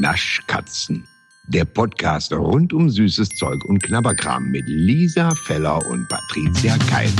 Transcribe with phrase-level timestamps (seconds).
[0.00, 1.06] Naschkatzen.
[1.48, 7.10] Der Podcast rund um süßes Zeug und Knabberkram mit Lisa Feller und Patricia Keil.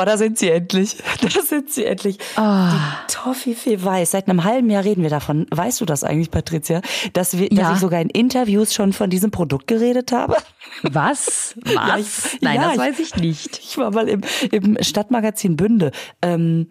[0.00, 0.96] Boah, da sind sie endlich.
[1.20, 2.16] Da sind sie endlich.
[2.16, 4.12] Die Toffifee Weiß.
[4.12, 5.46] Seit einem halben Jahr reden wir davon.
[5.50, 6.80] Weißt du das eigentlich, Patricia?
[7.12, 7.64] Dass, wir, Ja.
[7.64, 10.36] dass ich sogar in Interviews schon von diesem Produkt geredet habe?
[10.82, 11.54] Was?
[11.64, 11.74] Was?
[11.74, 13.58] Ja, ich- Nein, ja, das ich- weiß ich nicht.
[13.58, 15.90] Ich war mal im, im Stadtmagazin Bünde,
[16.22, 16.68] ähm,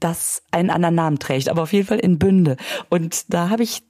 [0.00, 2.56] das einen anderen Namen trägt, aber auf jeden Fall in Bünde.
[2.88, 3.82] Und da habe ich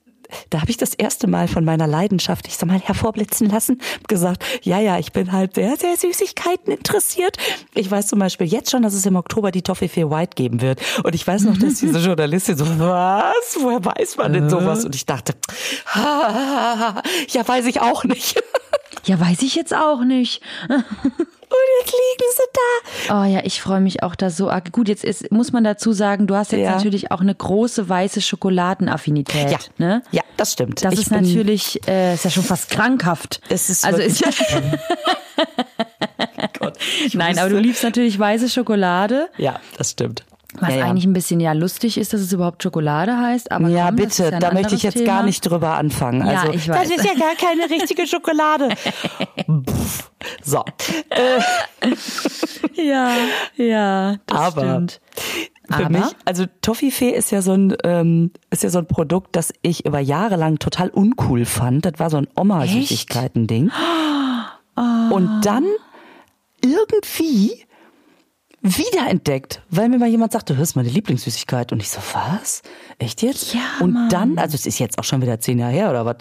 [0.50, 4.44] da habe ich das erste Mal von meiner Leidenschaft, ich sag mal, hervorblitzen lassen, gesagt,
[4.62, 7.36] ja, ja, ich bin halt sehr, sehr Süßigkeiten interessiert.
[7.74, 10.80] Ich weiß zum Beispiel jetzt schon, dass es im Oktober die Toffifee White geben wird.
[11.02, 13.56] Und ich weiß noch, dass diese Journalistin so, was?
[13.60, 14.84] Woher weiß man denn sowas?
[14.84, 15.34] Und ich dachte,
[15.94, 17.02] ja,
[17.46, 18.42] weiß ich auch nicht.
[19.04, 20.42] Ja, weiß ich jetzt auch nicht.
[21.52, 23.20] Und jetzt liegen sie da.
[23.20, 24.72] Oh ja, ich freue mich auch da so arg.
[24.72, 26.72] Gut, jetzt ist, muss man dazu sagen, du hast jetzt Ja.
[26.76, 29.50] natürlich auch eine große weiße Schokoladenaffinität.
[29.50, 30.02] Ja, Ne?
[30.12, 30.84] ja, das stimmt.
[30.84, 33.40] Das Ich ist natürlich, äh, ist ja schon fast krankhaft.
[33.48, 34.30] Es ist also ist ja,
[36.58, 39.28] Gott, ich Nein, aber du liebst natürlich weiße Schokolade.
[39.36, 40.24] Ja, das stimmt.
[40.60, 40.84] Was ja, ja.
[40.84, 43.50] eigentlich ein bisschen ja lustig ist, dass es überhaupt Schokolade heißt.
[43.50, 45.06] Aber Ja, komm, bitte, ja da möchte ich jetzt Thema.
[45.06, 46.26] gar nicht drüber anfangen.
[46.26, 46.90] Ja, Also, ich weiß.
[46.90, 48.68] Das ist ja gar keine richtige Schokolade.
[50.52, 50.62] So.
[52.74, 53.16] Ja,
[53.56, 55.00] ja, das aber stimmt.
[55.68, 55.88] für Aber?
[55.88, 59.84] mich, also Toffifee ist ja so ein ähm, ist ja so ein Produkt, das ich
[59.86, 61.86] über Jahre lang total uncool fand.
[61.86, 63.70] Das war so ein Oma-Süßigkeiten-Ding.
[65.10, 65.64] Und dann
[66.62, 67.64] irgendwie
[68.62, 71.72] wiederentdeckt, weil mir mal jemand sagte, hörst meine Lieblingssüßigkeit.
[71.72, 72.62] Und ich so, was?
[72.98, 73.54] Echt jetzt?
[73.54, 74.08] Ja, und Mann.
[74.08, 76.16] dann, also es ist jetzt auch schon wieder zehn Jahre her oder was,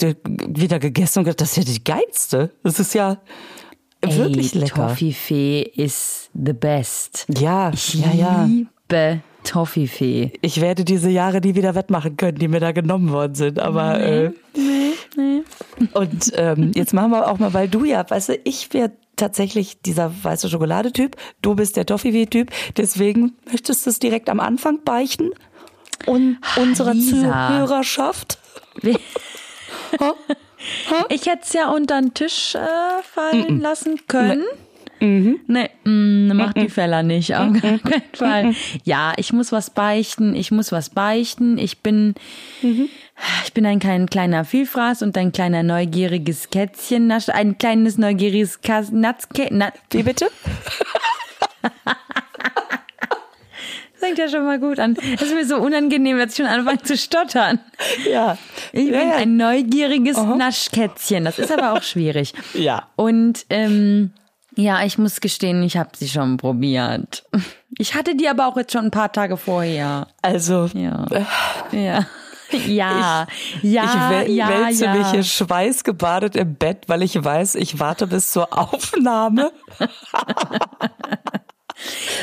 [0.00, 2.50] wieder gegessen und gedacht, das ist ja die geilste.
[2.62, 3.18] Das ist ja
[4.02, 4.88] wirklich Ey, lecker.
[4.88, 7.26] Toffifee ist the best.
[7.36, 8.44] Ja, Ich ja, ja.
[8.44, 10.32] liebe Toffifee.
[10.40, 13.58] Ich werde diese Jahre nie wieder wettmachen können, die mir da genommen worden sind.
[13.58, 14.30] Aber äh,
[15.94, 19.80] und ähm, jetzt machen wir auch mal, weil du ja, weißt du, ich wäre tatsächlich
[19.82, 22.50] dieser weiße Schokoladetyp, du bist der Toffifee-Typ.
[22.76, 25.30] Deswegen möchtest du es direkt am Anfang beichten
[26.06, 27.48] und unserer Lisa.
[27.48, 28.38] Zuhörerschaft.
[31.08, 34.44] Ich hätte es ja unter den Tisch äh, fallen lassen können.
[35.00, 35.40] Mhm.
[35.48, 38.54] Nee, mm, macht die Feller nicht, auf gar keinen Fall.
[38.84, 41.58] Ja, ich muss was beichten, ich muss was beichten.
[41.58, 42.14] Ich bin,
[42.62, 42.88] Mhm.
[43.44, 48.92] ich bin ein klein, kleiner Vielfraß und ein kleiner neugieriges Kätzchen, ein kleines neugieriges Kas-
[48.92, 50.28] Natzkä, na, Wie bitte?
[54.02, 54.94] fängt ja schon mal gut an.
[54.94, 57.60] Das ist mir so unangenehm, dass ich schon anfange zu stottern.
[58.10, 58.36] Ja.
[58.72, 59.16] Ich ja, bin ja.
[59.16, 61.24] ein neugieriges Naschkätzchen.
[61.24, 62.34] Das ist aber auch schwierig.
[62.54, 62.88] Ja.
[62.96, 64.12] Und ähm,
[64.56, 67.24] ja, ich muss gestehen, ich habe sie schon probiert.
[67.78, 70.08] Ich hatte die aber auch jetzt schon ein paar Tage vorher.
[70.20, 71.06] Also, Ja.
[71.70, 72.06] Ja.
[72.68, 73.26] Ja,
[73.62, 74.92] ich ja, wel- ja, wälze ja.
[74.94, 79.52] mich hier schweißgebadet im Bett, weil ich weiß, ich warte bis zur Aufnahme.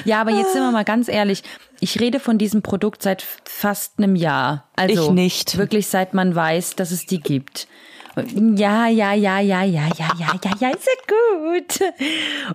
[0.05, 1.43] Ja, aber jetzt sind wir mal ganz ehrlich.
[1.79, 4.65] Ich rede von diesem Produkt seit fast einem Jahr.
[4.75, 5.57] Also Ich nicht.
[5.57, 7.67] Wirklich seit man weiß, dass es die gibt.
[8.55, 11.93] Ja, ja, ja, ja, ja, ja, ja, ja, ja, ist ja gut.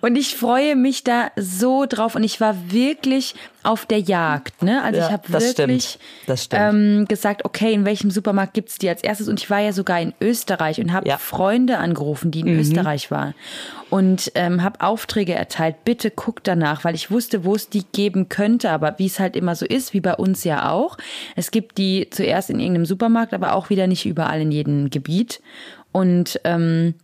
[0.02, 2.16] Und ich freue mich da so drauf.
[2.16, 4.62] Und ich war wirklich auf der Jagd.
[4.62, 4.82] Ne?
[4.82, 6.38] Also Ja, ich habe wirklich stimmt.
[6.38, 6.62] Stimmt.
[6.62, 9.28] Ähm, gesagt, okay, in welchem Supermarkt gibt's die als erstes?
[9.28, 11.16] Und ich war ja sogar in Österreich und habe Ja.
[11.16, 13.34] Freunde angerufen, die in Österreich waren.
[13.94, 18.28] Und ähm, habe Aufträge erteilt, bitte guck danach, weil ich wusste, wo es die geben
[18.28, 18.72] könnte.
[18.72, 20.98] Aber wie es halt immer so ist, wie bei uns ja auch.
[21.36, 25.40] Es gibt die zuerst in irgendeinem Supermarkt, aber auch wieder nicht überall in jedem Gebiet.
[25.92, 26.94] Und ähm,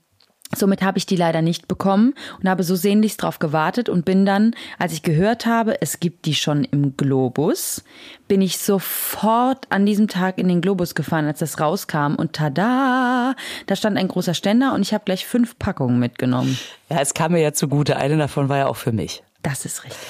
[0.54, 4.26] Somit habe ich die leider nicht bekommen und habe so sehnlichst drauf gewartet und bin
[4.26, 7.84] dann, als ich gehört habe, es gibt die schon im Globus,
[8.26, 13.36] bin ich sofort an diesem Tag in den Globus gefahren, als das rauskam und tada,
[13.66, 16.58] da stand ein großer Ständer und ich habe gleich fünf Packungen mitgenommen.
[16.90, 17.96] Ja, es kam mir ja zugute.
[17.96, 19.22] Eine davon war ja auch für mich.
[19.42, 20.00] Das ist richtig.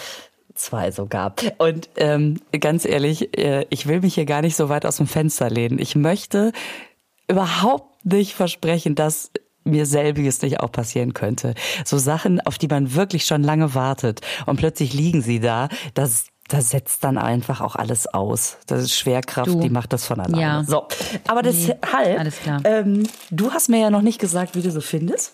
[0.55, 1.35] Zwei sogar.
[1.59, 5.07] Und ähm, ganz ehrlich, äh, ich will mich hier gar nicht so weit aus dem
[5.07, 5.79] Fenster lehnen.
[5.79, 6.53] Ich möchte
[7.29, 9.31] überhaupt nicht versprechen, dass
[9.65, 11.55] mir selbiges nicht auch passieren könnte.
[11.85, 16.27] So Sachen, auf die man wirklich schon lange wartet und plötzlich liegen sie da, das
[16.49, 18.57] da setzt dann einfach auch alles aus.
[18.67, 19.61] Das ist Schwerkraft, Du.
[19.61, 20.43] die macht das von alleine.
[20.43, 20.65] Ja.
[20.67, 20.89] So,
[21.29, 22.61] aber deshalb, alles klar.
[22.65, 25.33] Ähm, du hast mir ja noch nicht gesagt, wie du so findest.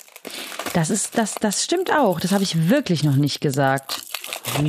[0.74, 2.20] Das ist, das, das stimmt auch.
[2.20, 4.02] Das habe ich wirklich noch nicht gesagt.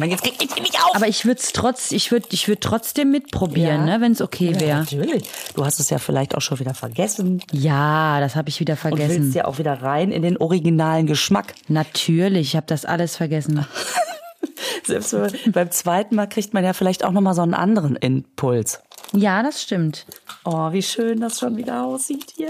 [0.05, 0.95] Jetzt krieg ich nicht auf.
[0.95, 3.97] Aber ich würde es trotz, ich würde, ich würde trotzdem mitprobieren, Ja.
[3.97, 4.79] ne, wenn es okay ja, wäre.
[4.79, 5.23] natürlich.
[5.55, 7.41] Du hast es ja vielleicht auch schon wieder vergessen.
[7.51, 9.23] Ja, das habe ich wieder Und vergessen.
[9.23, 11.53] willst ja auch wieder rein in den originalen Geschmack.
[11.67, 13.65] Natürlich, ich habe das alles vergessen.
[14.85, 17.95] Selbst wenn man- beim zweiten Mal kriegt man ja vielleicht auch nochmal so einen anderen
[17.95, 18.79] Impuls.
[19.13, 20.05] Ja, das stimmt.
[20.43, 22.49] Oh, wie schön das schon wieder aussieht hier.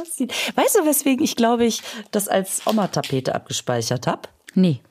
[0.56, 1.82] Weißt du, weswegen ich glaube ich
[2.12, 4.22] das als Oma-Tapete abgespeichert habe?
[4.56, 4.82] Nee.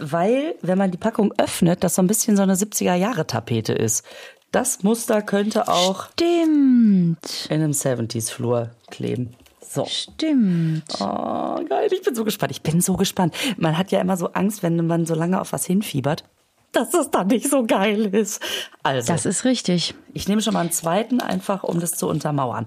[0.00, 4.04] Weil, wenn man die Packung öffnet, das so ein bisschen so eine 70er-Jahre-Tapete ist.
[4.52, 7.46] Das Muster könnte auch Stimmt.
[7.50, 9.34] in einem 70s-Flur kleben.
[9.60, 9.84] So.
[9.86, 10.84] Stimmt.
[11.00, 12.52] Oh, geil, ich bin so gespannt.
[12.52, 13.34] Ich bin so gespannt.
[13.58, 16.24] Man hat ja immer so Angst, wenn man so lange auf was hinfiebert,
[16.72, 18.42] dass es dann nicht so geil ist.
[18.82, 19.94] Also, Das ist richtig.
[20.14, 22.64] ich nehme schon mal einen zweiten, einfach um das zu untermauern.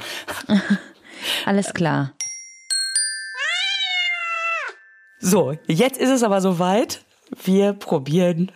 [1.46, 2.14] Alles klar.
[5.20, 7.02] So, jetzt ist es aber soweit.
[7.44, 8.52] Wir probieren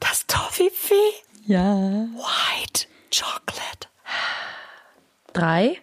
[0.00, 0.94] das Toffifee
[1.46, 1.62] Ja.
[1.74, 3.88] White Chocolate.
[5.32, 5.78] Drei,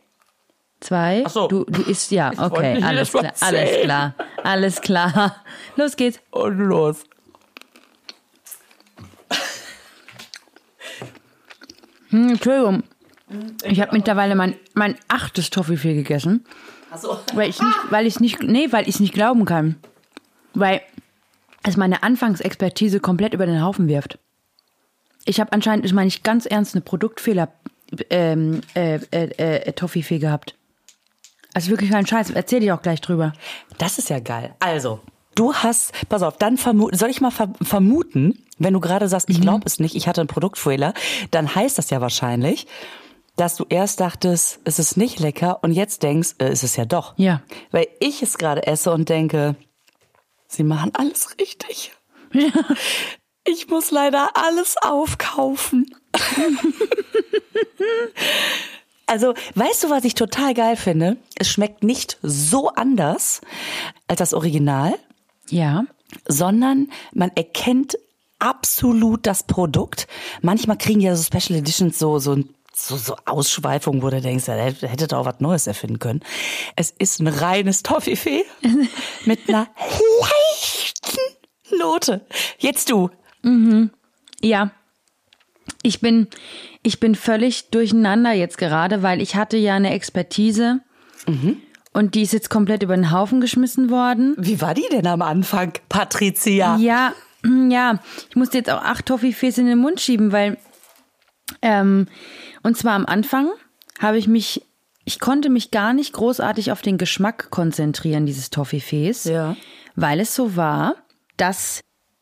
[0.79, 1.47] zwei, Ach so.
[1.47, 5.43] du, du isst, ja, Ich okay, alles klar, alles klar, alles klar.
[5.75, 6.19] Los geht's.
[6.31, 7.03] Und los.
[12.09, 12.83] Hm, Entschuldigung.
[13.63, 16.45] Ich habe mittlerweile mein, mein achtes Toffifee gegessen,
[16.91, 17.19] Achso.
[17.33, 19.77] weil ich nicht, weil ich nicht, nee, weil ich nicht glauben kann.
[20.53, 20.81] Weil
[21.63, 24.19] es meine Anfangsexpertise komplett über den Haufen wirft.
[25.25, 27.49] Ich habe anscheinend, ich meine ich ganz ernst, eine Produktfehler
[28.09, 30.55] ähm, äh, äh, äh, Toffifee gehabt.
[31.53, 32.31] Also wirklich kein Scheiß.
[32.31, 33.33] Erzähl ich auch gleich drüber.
[33.77, 34.55] Das ist ja geil.
[34.59, 34.99] Also,
[35.35, 39.29] du hast, pass auf, dann vermuten, soll ich mal ver vermuten, wenn du gerade sagst,
[39.29, 40.93] ich glaube es nicht, ich hatte einen Produktfehler,
[41.31, 42.67] dann heißt das ja wahrscheinlich,
[43.35, 46.85] dass du erst dachtest, es ist nicht lecker und jetzt denkst, äh, ist es ja
[46.85, 47.13] doch.
[47.17, 47.41] Ja.
[47.71, 49.55] Weil ich es gerade esse und denke,
[50.55, 51.91] sie machen alles richtig.
[53.45, 55.93] Ich muss leider alles aufkaufen.
[59.05, 61.17] Also, weißt du, was ich total geil finde?
[61.35, 63.41] Es schmeckt nicht so anders
[64.07, 64.95] als das Original,
[65.49, 65.83] Ja.
[66.27, 67.97] sondern man erkennt
[68.39, 70.07] absolut das Produkt.
[70.41, 72.37] Manchmal kriegen ja so Special Editions so, so,
[72.75, 76.21] so, so Ausschweifungen, wo du denkst, der hätte auch was Neues erfinden können.
[76.75, 78.43] Es ist ein reines Toffifee
[79.25, 79.67] mit einer
[80.21, 82.25] leichten Note.
[82.57, 83.09] Jetzt du.
[84.41, 84.71] Ja.
[85.81, 86.27] Ich bin,
[86.81, 90.81] ich bin völlig durcheinander jetzt gerade, weil ich hatte ja eine Expertise
[91.93, 94.35] und die ist jetzt komplett über den Haufen geschmissen worden.
[94.37, 96.77] Wie war die denn am Anfang, Patricia?
[96.77, 97.13] Ja,
[97.69, 97.99] ja.
[98.29, 100.57] Ich musste jetzt auch acht Toffifees in den Mund schieben, weil,
[101.63, 102.07] ähm,
[102.61, 103.49] und zwar am Anfang
[103.99, 104.63] habe ich mich,
[105.05, 109.55] ich konnte mich gar nicht großartig auf den Geschmack konzentrieren dieses Toffifees, Ja.
[109.95, 110.95] weil es so war,
[111.37, 111.79] dass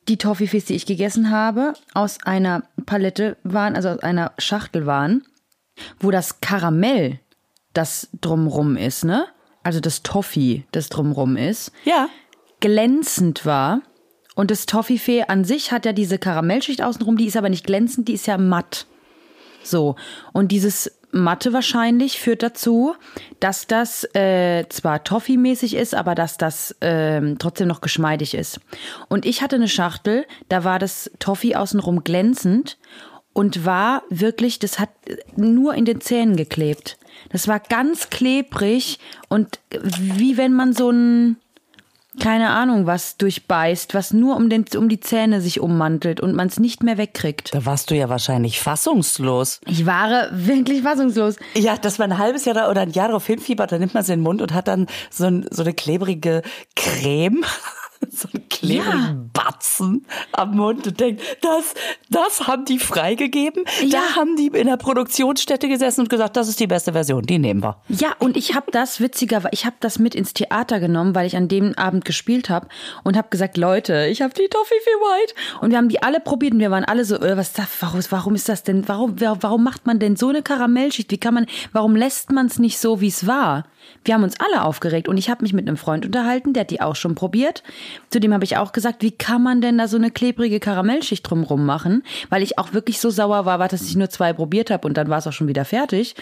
[0.07, 5.23] die Toffifees, die ich gegessen habe, aus einer Palette waren, also aus einer Schachtel waren,
[5.99, 7.19] wo das Karamell,
[7.73, 9.25] das drumrum ist, ne?
[9.63, 12.09] Also das Toffee, das drumrum ist, Ja.
[12.61, 13.81] glänzend war.
[14.35, 18.07] Und das Toffifee an sich hat ja diese Karamellschicht außenrum, die ist aber nicht glänzend,
[18.07, 18.87] die ist ja matt.
[19.63, 19.95] So.
[20.33, 22.95] Und dieses Matte wahrscheinlich führt dazu,
[23.39, 28.59] dass das äh, zwar Toffee-mäßig ist, aber dass das ähm, trotzdem noch geschmeidig ist.
[29.09, 32.77] Und ich hatte eine Schachtel, da war das Toffee außenrum glänzend
[33.33, 34.89] und war wirklich, das hat
[35.35, 36.97] nur in den Zähnen geklebt.
[37.29, 41.37] Das war ganz klebrig und wie wenn man so ein
[42.19, 46.47] keine Ahnung, was durchbeißt, was nur um, den, um die Zähne sich ummantelt und man
[46.47, 47.53] es nicht mehr wegkriegt.
[47.53, 49.61] Da warst du ja wahrscheinlich fassungslos.
[49.65, 51.37] Ich war wirklich fassungslos.
[51.53, 54.09] Ja, dass man ein halbes Jahr oder ein Jahr darauf hinfiebert, dann nimmt man es
[54.09, 56.41] in den Mund und hat dann so, ein, so eine klebrige
[56.75, 57.45] Creme,
[58.09, 61.73] so einen klebrigen Batzen am Mund und denkt, das,
[62.09, 63.63] das haben die freigegeben.
[63.83, 63.99] Ja.
[64.01, 67.39] Da haben die in der Produktionsstätte gesessen und gesagt, das ist die beste Version, die
[67.39, 67.77] nehmen wir.
[67.89, 71.35] Ja, und ich habe das witziger, ich habe das mit ins Theater genommen, weil ich
[71.35, 72.67] an dem Abend gespielt habe
[73.03, 76.53] und habe gesagt, Leute, ich habe die Toffifee White und wir haben die alle probiert
[76.53, 79.63] und wir waren alle so, äh, was das, warum, warum ist das denn, warum, warum
[79.63, 81.11] macht man denn so eine Karamellschicht?
[81.11, 83.65] Wie kann man, warum lässt man es nicht so, wie es war?
[84.03, 86.71] Wir haben uns alle aufgeregt und ich habe mich mit einem Freund unterhalten, der hat
[86.71, 87.63] die auch schon probiert.
[88.09, 91.65] Zudem habe ich auch gesagt, wie kann man denn da so eine klebrige Karamellschicht drumrum
[91.65, 92.03] machen?
[92.29, 94.95] Weil ich auch wirklich so sauer war, war, dass ich nur zwei probiert habe und
[94.97, 96.15] dann war es auch schon wieder fertig.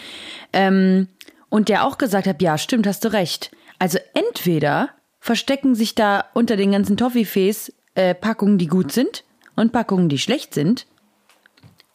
[0.53, 1.07] Ähm,
[1.49, 3.51] und der auch gesagt hat, ja, stimmt, hast du recht.
[3.79, 4.89] Also entweder
[5.19, 9.23] verstecken sich da unter den ganzen Toffifees äh, Packungen, die gut sind
[9.55, 10.85] und Packungen, die schlecht sind.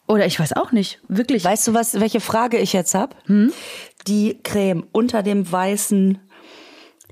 [0.07, 1.43] Oder ich weiß auch nicht, wirklich.
[1.43, 3.15] Weißt du, was, welche Frage ich jetzt hab?
[4.07, 6.19] Die Creme unter dem weißen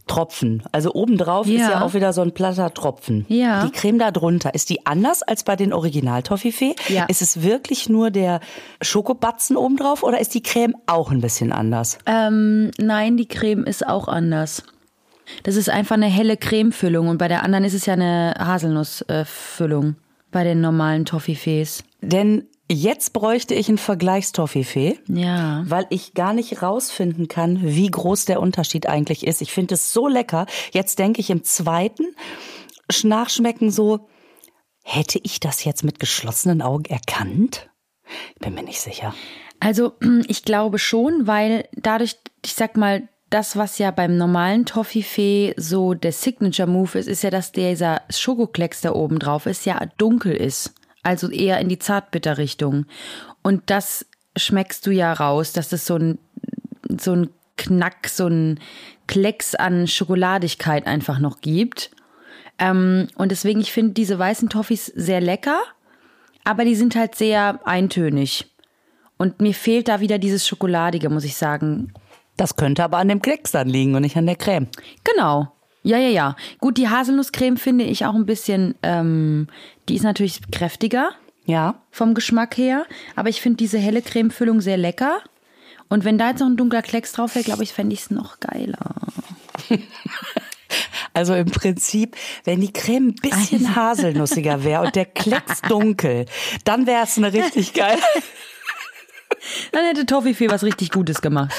[0.06, 0.62] Tropfen.
[0.74, 1.70] Also obendrauf ist Ja.
[1.72, 3.26] ja auch wieder so ein platter Tropfen.
[3.30, 3.66] Ja.
[3.66, 6.76] Die Creme da drunter, ist die anders als bei den Original Toffifee?
[6.90, 7.06] Ja.
[7.06, 8.42] Ist es wirklich nur der
[8.82, 11.98] Schokobatzen obendrauf oder ist die Creme auch ein bisschen anders?
[12.06, 14.64] Ähm, nein, die Creme ist auch anders.
[15.44, 19.96] Das ist einfach eine helle Cremefüllung und bei der anderen ist es ja eine Haselnussfüllung.
[20.32, 21.84] bei den normalen Toffifees.
[22.02, 25.00] Denn jetzt bräuchte ich einen Vergleichstoffifee.
[25.08, 25.64] Ja.
[25.68, 29.42] Weil ich gar nicht rausfinden kann, wie groß der Unterschied eigentlich ist.
[29.42, 30.46] Ich finde es so lecker.
[30.72, 32.16] Jetzt denke ich im zweiten
[33.04, 34.08] Nachschmecken so,
[34.84, 37.70] hätte ich das jetzt mit geschlossenen Augen erkannt?
[38.36, 39.14] Ich bin mir nicht sicher.
[39.60, 39.94] Also
[40.28, 45.96] ich glaube schon, weil dadurch, ich sag mal, das, was ja beim normalen Toffifee so
[45.96, 50.36] der Signature Move ist, ist ja, dass dieser Schokoklecks da oben drauf ist, ja dunkel
[50.36, 50.76] ist.
[51.04, 52.86] Also eher in die Zartbitterrichtung.
[53.42, 54.06] Und das
[54.38, 56.18] schmeckst du ja raus, dass das so ein,
[57.00, 58.60] so ein Knack, so ein
[59.08, 61.92] Klecks an Schokoladigkeit einfach noch gibt.
[62.58, 65.62] Ähm, und deswegen, ich finde diese weißen Toffees sehr lecker,
[66.44, 68.50] aber die sind halt sehr eintönig.
[69.18, 71.94] Und mir fehlt da wieder dieses Schokoladige, muss ich sagen.
[72.38, 74.68] Das könnte aber an dem Klecks dann liegen und nicht an der Creme.
[75.04, 75.52] Genau.
[75.84, 76.36] Ja, ja, ja.
[76.60, 79.48] Gut, die Haselnusscreme finde ich auch ein bisschen, ähm,
[79.90, 81.10] die ist natürlich kräftiger
[81.46, 81.76] Ja.
[81.92, 82.86] vom Geschmack her,
[83.16, 85.18] aber ich finde diese helle Cremefüllung sehr lecker.
[85.90, 88.12] Und wenn da jetzt noch ein dunkler Klecks drauf wäre, glaube ich, fände ich es
[88.12, 88.80] noch geiler.
[91.16, 96.26] Also im Prinzip, wenn die Creme ein bisschen haselnussiger wäre und der Klecks dunkel,
[96.64, 98.00] dann wäre es eine richtig geil.
[99.72, 101.54] Dann hätte Toffifee was richtig Gutes gemacht.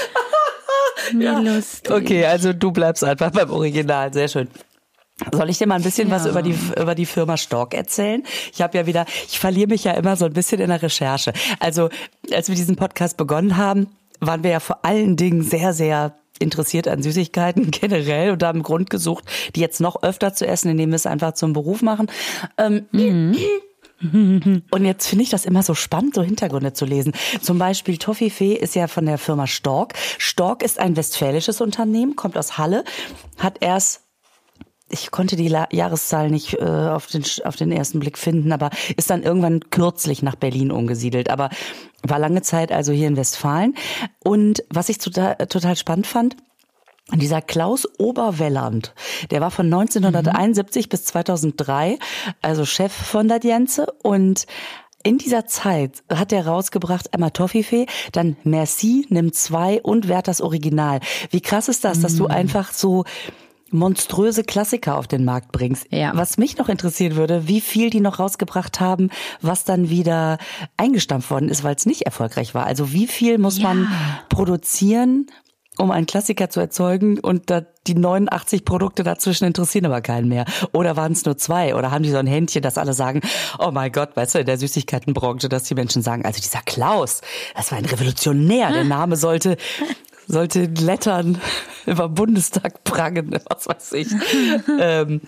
[1.13, 1.91] Wie lustig.
[1.91, 4.13] Okay, also du bleibst einfach beim Original.
[4.13, 4.49] Sehr schön.
[5.33, 6.17] Soll ich dir mal ein bisschen Ja.
[6.17, 8.23] was über die über die Firma Stork erzählen?
[8.53, 11.33] Ich habe ja wieder, ich verliere mich ja immer so ein bisschen in der Recherche.
[11.61, 11.89] Also,
[12.33, 13.87] als wir diesen Podcast begonnen haben,
[14.21, 18.91] waren wir ja vor allen Dingen sehr sehr interessiert an Süßigkeiten generell und haben Grund
[18.91, 22.09] gesucht, die jetzt noch öfter zu essen, indem wir es einfach zum Beruf machen.
[22.59, 22.87] Ähm,
[24.03, 27.13] und jetzt finde ich das immer so spannend, so Hintergründe zu lesen.
[27.41, 29.95] Zum Beispiel Toffifee ist ja von der Firma Stork.
[30.19, 32.85] Stork ist ein westfälisches Unternehmen, kommt aus Halle,
[33.39, 34.03] hat erst
[34.91, 38.71] ich konnte die La Jahreszahl nicht äh, auf, den, auf den ersten Blick finden, aber
[38.97, 41.49] ist dann irgendwann kürzlich nach Berlin umgesiedelt, aber
[42.03, 43.75] war lange Zeit also hier in Westfalen.
[44.23, 46.37] Und was ich total, total spannend fand,
[47.13, 48.95] und dieser Klaus Oberwelland,
[49.31, 51.99] der war von 1971 bis 2003,
[52.43, 54.47] also Chef von der Jense und
[55.03, 61.01] in dieser Zeit hat er rausgebracht einmal Toffifee, dann Merci, Nimm zwei und Werthers Original.
[61.31, 63.05] Wie krass ist das, dass du einfach so
[63.71, 65.87] monströse Klassiker auf den Markt bringst.
[65.91, 66.13] Ja.
[66.15, 69.11] Was mich noch interessieren würde, wie viel die noch rausgebracht haben,
[69.43, 70.39] was dann wieder
[70.77, 72.65] eingestampft worden ist, weil es nicht erfolgreich war.
[72.67, 73.75] Also wie viel muss Ja.
[73.75, 73.89] man
[74.29, 75.27] produzieren,
[75.79, 80.45] um einen Klassiker zu erzeugen und da die 89 Produkte dazwischen interessieren aber keinen mehr.
[80.73, 81.75] Oder waren es nur zwei?
[81.75, 83.21] Oder haben die so ein Händchen, dass alle sagen,
[83.59, 87.21] oh mein Gott, weißt du, in der Süßigkeitenbranche, dass die Menschen sagen, also dieser Klaus,
[87.57, 89.57] das war ein Revolutionär, der Name sollte
[90.27, 91.39] sollte in Lettern
[91.87, 94.09] über Bundestag prangen, was weiß ich.
[94.81, 95.21] ähm,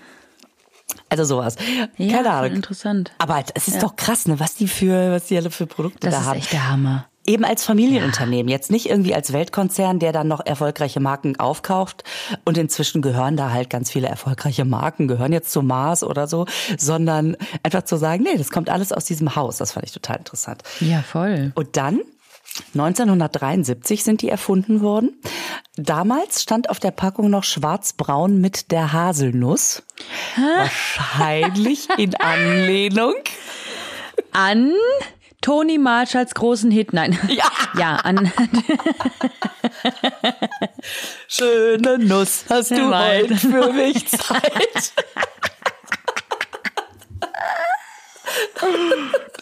[1.08, 1.56] also sowas.
[1.98, 2.52] Ja, Keine Ahnung.
[2.56, 3.12] interessant.
[3.18, 6.14] Aber es ist doch krass, ne, was die für, was die alle für Produkte Das
[6.14, 6.38] da ist haben.
[6.38, 7.06] echt der Hammer.
[7.26, 12.04] Eben als Familienunternehmen, jetzt nicht irgendwie als Weltkonzern, der dann noch erfolgreiche Marken aufkauft.
[12.44, 16.46] Und inzwischen gehören da halt ganz viele erfolgreiche Marken, gehören jetzt zu Mars oder so,
[16.78, 19.58] sondern einfach zu sagen, nee, das kommt alles aus diesem Haus.
[19.58, 20.62] Das fand ich total interessant.
[20.80, 21.52] Ja, voll.
[21.54, 22.00] Und dann
[22.74, 25.20] 1973 sind die erfunden worden.
[25.76, 29.82] Damals stand auf der Packung noch schwarz-braun mit der Haselnuss.
[30.36, 33.14] Wahrscheinlich in Anlehnung.
[34.32, 34.72] An
[35.46, 36.92] Toni Marshalls großen Hit.
[36.92, 37.16] Nein.
[37.28, 37.44] Ja.
[37.78, 38.32] Ja, an.
[41.28, 43.22] Schöne Nuss, hast du Nein.
[43.22, 44.92] heute für mich Zeit?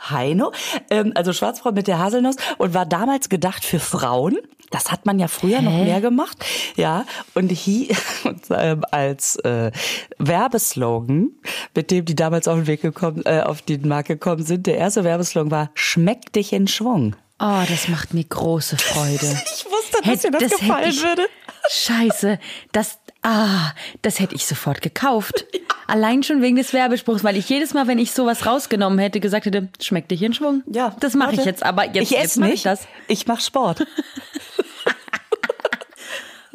[0.10, 0.52] Heino,
[0.90, 4.38] ähm, also Schwarzbraun mit der Haselnuss und war damals gedacht für Frauen.
[4.72, 6.44] Das hat man ja früher noch mehr gemacht.
[6.76, 9.72] Ja, und hier und, ähm, als äh,
[10.18, 11.32] Werbeslogan,
[11.76, 14.78] mit dem die damals auf den Weg gekommen, äh, auf den Markt gekommen sind, der
[14.78, 17.16] erste Werbeslogan war Schmeck dich in Schwung.
[17.40, 19.26] Oh, das macht mir große Freude.
[19.56, 21.24] Ich wusste, dass Hätte- dir das, das gefallen ich- würde.
[21.70, 22.40] Scheiße,
[22.74, 25.46] das, ah, das hätte ich sofort gekauft.
[25.88, 29.46] Allein schon wegen des Werbespruchs, weil ich jedes Mal, wenn ich sowas rausgenommen hätte, gesagt
[29.46, 30.64] hätte, schmeckt dich in Schwung.
[30.68, 32.58] Ja, das mache ich jetzt, aber jetzt, ich jetzt mache nicht.
[32.60, 32.88] ich das.
[33.08, 33.86] Ich mache Sport.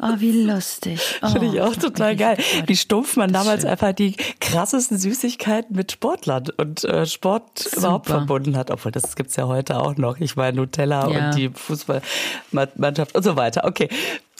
[0.03, 0.99] Oh, wie lustig.
[1.21, 2.37] Oh, Finde ich auch total geil.
[2.65, 7.77] Wie stumpf man damals einfach die krassesten Süßigkeiten mit Sportlern und äh, Sport Super.
[7.77, 8.71] überhaupt verbunden hat.
[8.71, 10.19] Obwohl, das gibt's ja heute auch noch.
[10.19, 11.27] Ich meine, Nutella Ja.
[11.29, 13.63] und die Fußballmannschaft und so weiter.
[13.65, 13.89] Okay.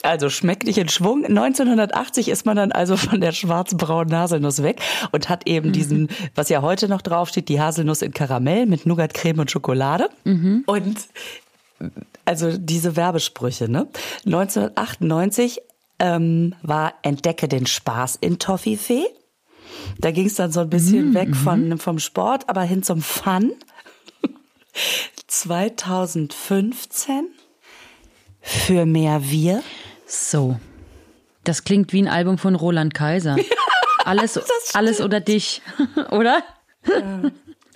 [0.02, 1.24] Also schmeckt nicht in Schwung.
[1.24, 4.80] 1980 ist man dann also von der schwarz-braunen Haselnuss weg
[5.12, 9.14] und hat eben diesen, was ja heute noch draufsteht, die Haselnuss in Karamell mit Nougat,
[9.14, 10.10] Creme und Schokolade.
[10.66, 10.98] Und
[12.24, 13.88] also diese Werbesprüche, ne?
[14.26, 15.60] 1998
[15.98, 19.04] ähm, war Entdecke den Spaß in Toffifee.
[19.98, 23.52] Da ging es dann so ein bisschen weg von, vom Sport, aber hin zum Fun.
[25.26, 27.28] 2015
[28.40, 29.62] für mehr Wir.
[30.12, 30.56] So.
[31.44, 33.36] Das klingt wie ein Album von Roland Kaiser.
[34.04, 34.38] Alles,
[34.74, 35.62] alles oder dich,
[36.10, 36.42] oder?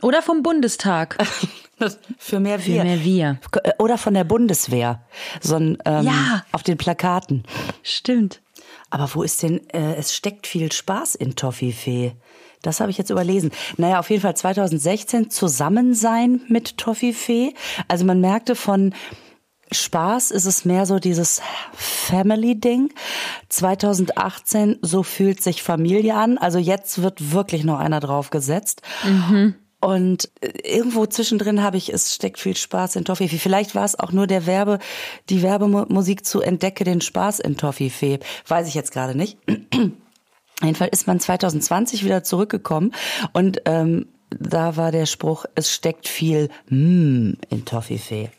[0.03, 1.17] Oder vom Bundestag.
[2.19, 2.81] Für mehr Wir.
[2.81, 3.39] Für mehr wir.
[3.79, 5.05] Oder von der Bundeswehr.
[5.41, 6.45] So ein, ähm, Ja.
[6.51, 7.45] auf den Plakaten.
[7.85, 8.41] Stimmt.
[8.91, 12.17] Aber wo ist denn, äh, es steckt viel Spaß in Toffifee.
[12.63, 13.53] Das habe ich jetzt überlesen.
[13.77, 17.55] Naja, auf jeden Fall 2016 Zusammensein mit Toffifee.
[17.87, 18.93] Also man merkte von
[19.73, 21.41] Spaß ist es mehr so dieses
[21.75, 22.93] Family-Ding.
[23.49, 26.39] 2018, so fühlt sich Familie an.
[26.39, 28.83] Also jetzt wird wirklich noch einer draufgesetzt.
[29.81, 33.39] Und äh, irgendwo zwischendrin habe ich, es steckt viel Spaß in Toffifee.
[33.39, 34.79] Vielleicht war es auch nur der Werbe,
[35.29, 38.19] die Werbemusik zu Entdecke den Spaß in Toffifee.
[38.47, 39.39] Weiß ich jetzt gerade nicht.
[40.63, 42.95] Jedenfalls ist man 2020 wieder zurückgekommen
[43.35, 44.07] und ähm,
[44.39, 48.31] da war der Spruch, es steckt viel mm in Toffifee.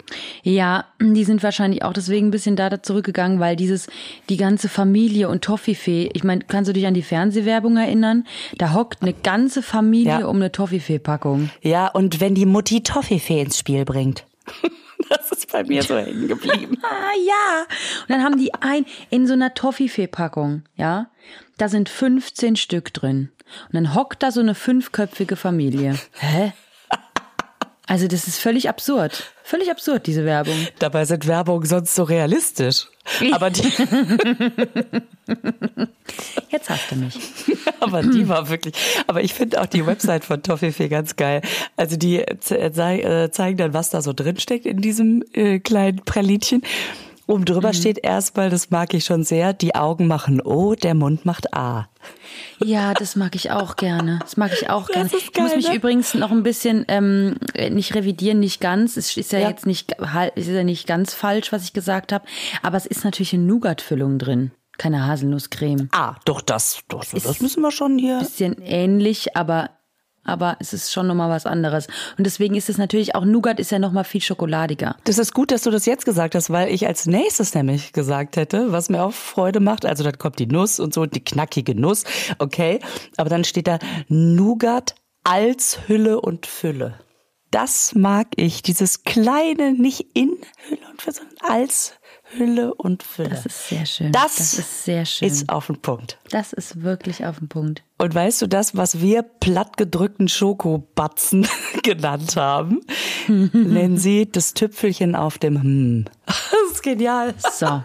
[0.44, 3.88] Ja, die sind wahrscheinlich auch deswegen ein bisschen da zurückgegangen, weil dieses,
[4.30, 8.26] die ganze Familie und Toffifee, ich meine, kannst du dich an die Fernsehwerbung erinnern?
[8.58, 10.26] Da hockt eine ganze Familie Ja.
[10.28, 11.50] um eine Toffifee-Packung.
[11.62, 14.26] Ja, und wenn die Mutti Toffifee ins Spiel bringt.
[15.10, 16.78] Das ist bei mir so hängen geblieben.
[16.84, 17.62] Ah, ja.
[18.02, 21.10] Und dann haben die ein, in so einer Toffifee-Packung, ja,
[21.58, 23.32] da sind 15 Stück drin.
[23.68, 25.98] Und dann hockt da so eine fünfköpfige Familie.
[26.14, 26.52] Hä?
[27.88, 29.34] Also das ist völlig absurd.
[29.44, 30.56] Völlig absurd, diese Werbung.
[30.80, 32.88] Dabei sind Werbung sonst so realistisch.
[33.32, 33.64] Aber die,
[36.50, 37.18] Jetzt hast du mich.
[37.80, 38.76] aber die war wirklich.
[39.08, 41.42] Aber ich finde auch die Website von Toffifee ganz geil.
[41.78, 46.62] Also die äh, zeigen dann, was da so drin steckt in diesem äh, kleinen Pralitchen.
[47.28, 51.26] Oben drüber steht erstmal, das mag ich schon sehr, die Augen machen O, der Mund
[51.26, 51.90] macht A.
[52.64, 54.20] Ja, das mag ich auch gerne.
[54.22, 55.08] Das mag ich auch gerne.
[55.08, 55.76] ist ich muss geil, mich ne?
[55.76, 57.36] übrigens noch ein bisschen ähm,
[57.70, 58.96] nicht revidieren, nicht ganz.
[58.96, 59.50] Es ist ja, Ja.
[59.50, 59.94] jetzt nicht
[60.36, 62.26] ist ja nicht ganz falsch, was ich gesagt habe.
[62.64, 65.90] Aber es ist natürlich eine Nougat-Füllung drin, keine Haselnusscreme.
[65.92, 68.20] Ah, doch das, doch, das müssen wir schon hier.
[68.20, 69.72] Bisschen ähnlich, aber
[70.28, 71.88] aber es ist schon nochmal was anderes.
[72.18, 74.96] Und deswegen ist es natürlich auch Nougat ist ja nochmal viel schokoladiger.
[75.06, 78.38] Das ist gut, dass du das jetzt gesagt hast, weil ich als nächstes nämlich gesagt
[78.38, 79.86] hätte, was mir auch Freude macht.
[79.86, 82.04] Also dann kommt die Nuss und so, die knackige Nuss,
[82.40, 82.80] okay.
[83.18, 87.00] Aber dann steht da Nougat als Hülle und Fülle.
[87.52, 90.38] Das mag ich, dieses kleine, nicht in
[90.68, 91.94] Hülle und Fülle, sondern als
[92.36, 93.30] Hülle und Fülle.
[93.30, 94.12] Das ist sehr schön.
[94.12, 95.28] Das, das ist sehr schön.
[95.28, 96.18] ist auf den Punkt.
[96.30, 97.84] das ist wirklich auf den Punkt.
[97.98, 101.48] Und weißt du das, was wir plattgedrückten Schokobatzen
[101.84, 102.82] genannt haben?
[103.28, 106.06] Nennen sie das Tüpfelchen auf dem Hm.
[106.26, 107.34] Das ist genial.
[107.52, 107.82] So.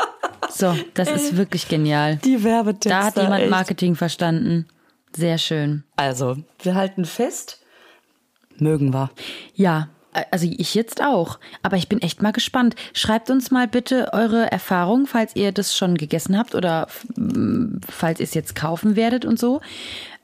[0.51, 2.17] So, das ist wirklich genial.
[2.17, 2.89] Die Werbetexte.
[2.91, 3.51] Da hat jemand echt.
[3.51, 4.67] Marketing verstanden.
[5.17, 5.85] Sehr schön.
[5.97, 7.61] Also, wir halten fest.
[8.59, 9.11] Mögen wir.
[9.55, 9.89] Ja,
[10.31, 11.39] also ich jetzt auch.
[11.63, 12.75] Aber ich bin echt mal gespannt.
[12.93, 18.21] Schreibt uns mal bitte eure Erfahrungen, falls ihr das schon gegessen habt oder mm, falls
[18.21, 19.61] ihr es jetzt kaufen werdet und so.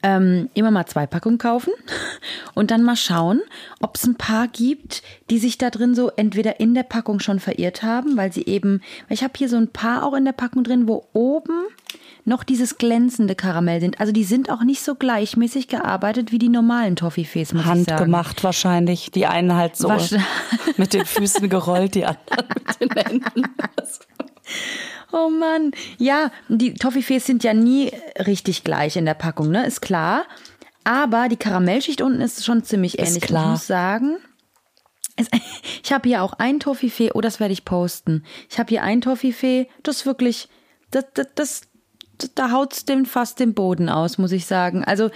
[0.00, 1.72] Ähm, immer mal zwei Packungen kaufen
[2.54, 3.40] und dann mal schauen,
[3.80, 7.40] ob es ein paar gibt, die sich da drin so entweder in der Packung schon
[7.40, 10.32] verirrt haben, weil sie eben, weil ich habe hier so ein paar auch in der
[10.32, 11.64] Packung drin, wo oben
[12.28, 13.98] noch dieses glänzende Karamell sind.
[14.00, 17.86] Also die sind auch nicht so gleichmäßig gearbeitet wie die normalen Toffifees, muss ich sagen.
[17.88, 19.10] Handgemacht wahrscheinlich.
[19.10, 20.20] Die einen halt so Wahrsch-
[20.76, 22.48] mit den Füßen gerollt, die anderen
[22.80, 23.42] mit den Händen.
[25.12, 25.72] Oh Mann.
[25.98, 29.66] Ja, die Toffifees sind ja nie richtig gleich in der Packung, ne?
[29.66, 30.24] Ist klar.
[30.84, 33.14] Aber die Karamellschicht unten ist schon ziemlich ähnlich.
[33.14, 33.44] Und klar.
[33.44, 34.16] Ich muss sagen,
[35.82, 38.24] ich habe hier auch ein Toffifee, oh, das werde ich posten.
[38.50, 40.48] Ich habe hier ein Toffifee, das ist wirklich,
[40.90, 41.60] das, das, das
[42.34, 44.84] da haut's dem fast den Boden aus, muss ich sagen.
[44.84, 45.10] Also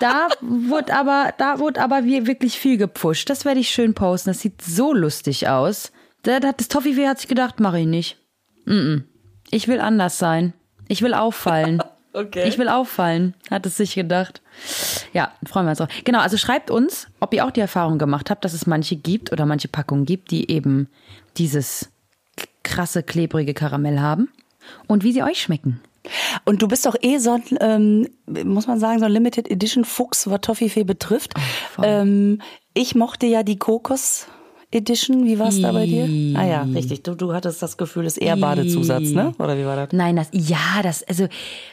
[0.00, 3.30] da wurde aber, da wurde aber wirklich viel gepfuscht.
[3.30, 4.30] Das werde ich schön posten.
[4.30, 5.92] Das sieht so lustig aus.
[6.22, 8.16] Da, da, das Toffifee hat sich gedacht, mache ich nicht.
[9.50, 10.54] Ich will anders sein.
[10.88, 11.82] Ich will auffallen.
[12.16, 12.48] Okay.
[12.48, 14.40] Ich will auffallen, hat es sich gedacht.
[15.12, 15.88] Ja, freuen wir uns auch.
[16.04, 19.32] Genau, also schreibt uns, ob ihr auch die Erfahrung gemacht habt, dass es manche gibt
[19.32, 20.86] oder manche Packungen gibt, die eben
[21.38, 21.90] dieses
[22.62, 24.28] krasse, klebrige Karamell haben.
[24.86, 25.80] und wie sie euch schmecken.
[26.44, 28.08] Und du bist doch eh so ein, ähm,
[28.46, 31.34] muss man sagen, so ein Limited Edition Fuchs, was Toffifee betrifft.
[31.82, 32.40] ähm,
[32.74, 34.26] ich mochte ja die Kokos
[34.70, 35.24] Edition.
[35.24, 36.04] Wie war es da bei dir?
[36.36, 37.02] Ah ja, richtig.
[37.02, 39.32] Du, du hattest das Gefühl, es ist eher Badezusatz, ne?
[39.38, 39.88] Oder wie war das?
[39.92, 41.28] Nein, das, ja, das, also,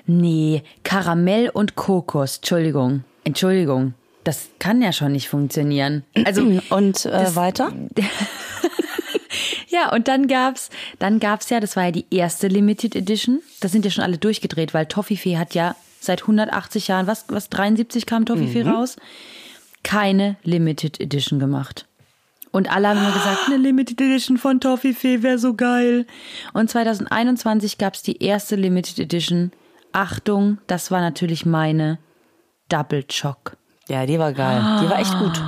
[0.06, 3.96] nee, Karamell und Kokos, Entschuldigung, Entschuldigung.
[4.24, 6.04] Das kann ja schon nicht funktionieren.
[6.26, 7.72] Also, Und äh, weiter?
[9.72, 13.42] ja, und dann gab's, dann gab's ja, das war ja die erste Limited Edition.
[13.62, 17.50] Da sind ja schon alle durchgedreht, weil Toffifee hat ja seit 180 Jahren, was, was,
[17.50, 18.98] 73 kam Toffifee raus?
[19.84, 21.88] Keine Limited Edition gemacht.
[22.52, 26.06] Und alle haben immer gesagt, eine Limited Edition von Toffifee wäre so geil.
[26.54, 29.52] Und 2021 gab's die erste Limited Edition.
[29.94, 31.98] Achtung, das war natürlich meine
[32.70, 33.56] Double Choc.
[33.88, 34.62] Ja, die war geil.
[34.82, 35.42] Die war echt gut.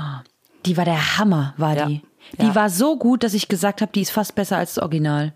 [0.65, 1.85] Die war der Hammer, war Ja.
[1.87, 2.01] die.
[2.39, 2.55] Die Ja.
[2.55, 5.33] war so gut, dass ich gesagt habe, die ist fast besser als das Original.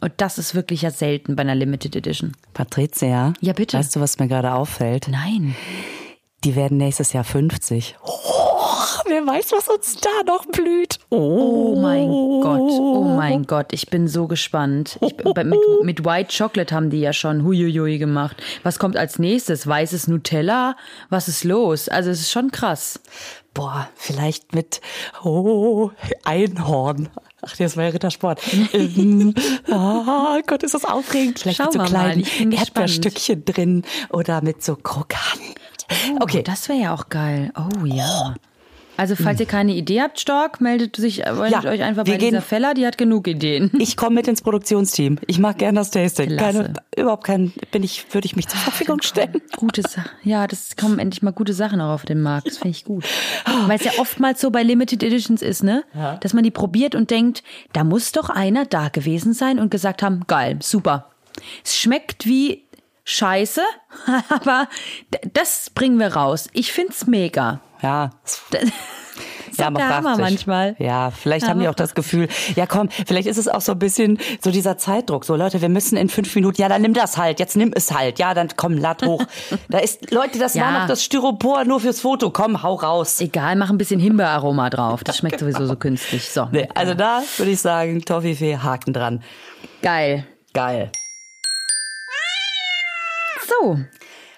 [0.00, 2.32] Und das ist wirklich ja selten bei einer Limited Edition.
[2.52, 3.32] Patrizia.
[3.40, 3.78] Ja, bitte.
[3.78, 5.08] Weißt du, was mir gerade auffällt?
[5.08, 5.54] Nein.
[6.44, 7.96] Die werden nächstes Jahr 50.
[8.04, 8.10] Oh,
[9.06, 10.98] wer weiß, was uns da noch blüht.
[11.10, 12.08] Oh mein
[12.40, 14.98] Gott, oh mein Gott, ich bin so gespannt.
[15.00, 18.36] Ich, mit, mit White Chocolate haben die ja schon huiuiui gemacht.
[18.62, 19.66] Was kommt als nächstes?
[19.66, 20.76] Weißes Nutella?
[21.10, 21.88] Was ist los?
[21.88, 23.00] Also es ist schon krass.
[23.52, 24.80] Boah, vielleicht mit
[25.22, 25.90] oh,
[26.24, 27.08] Einhorn.
[27.42, 28.40] Ach, das war ja Rittersport.
[28.72, 29.34] ähm,
[29.68, 31.38] oh Gott, ist das aufregend.
[31.38, 32.52] Vielleicht Schauen mit so kleinen.
[32.52, 35.40] Erdbeerstückchen drin oder mit so Krokant.
[36.20, 37.52] Okay, Oh, das wäre ja auch geil.
[37.56, 38.34] Oh ja.
[38.96, 42.42] Also falls ihr keine Idee habt, Stork, meldet sich meldet Ja, euch einfach bei dieser
[42.42, 43.70] Feller, die hat genug Ideen.
[43.78, 45.18] ich komme mit ins Produktionsteam.
[45.26, 46.36] Ich mag gern das Tasting.
[46.36, 49.42] Keine, überhaupt kein, bin ich, würde ich mich zur Verfügung stellen.
[49.56, 50.10] Gute Sachen.
[50.22, 52.46] Ja, das kommen endlich mal gute Sachen auch auf den Markt.
[52.46, 53.04] Das finde ich gut.
[53.66, 55.84] Weil es ja oftmals so bei Limited Editions ist, ne?
[56.20, 60.02] Dass man die probiert und denkt, da muss doch einer da gewesen sein und gesagt
[60.02, 61.10] haben, geil, super.
[61.64, 62.62] Es schmeckt wie
[63.04, 63.60] Scheiße,
[64.28, 64.68] aber
[65.32, 66.48] das bringen wir raus.
[66.52, 67.60] Ich find's mega.
[67.84, 68.40] Ja, Das
[69.58, 70.24] ja, der fragt Hammer sich.
[70.24, 70.74] manchmal.
[70.78, 73.78] Ja, vielleicht haben die auch das Gefühl, ja komm, vielleicht ist es auch so ein
[73.78, 75.24] bisschen so dieser Zeitdruck.
[75.24, 77.92] So Leute, wir müssen in fünf Minuten, ja dann nimm das halt, jetzt nimm es
[77.92, 79.22] halt, ja dann komm, lad hoch.
[79.68, 80.80] Da ist, Leute, das war Ja.
[80.80, 83.20] noch das Styropor nur fürs Foto, komm, hau raus.
[83.20, 85.04] Egal, mach ein bisschen Himbeeraroma drauf.
[85.04, 86.28] Das schmeckt sowieso so künstlich.
[86.30, 86.48] So.
[86.50, 89.22] Nee, also da würde ich sagen, Toffifee, Haken dran.
[89.82, 90.26] Geil.
[90.52, 90.90] Geil.
[93.46, 93.78] So.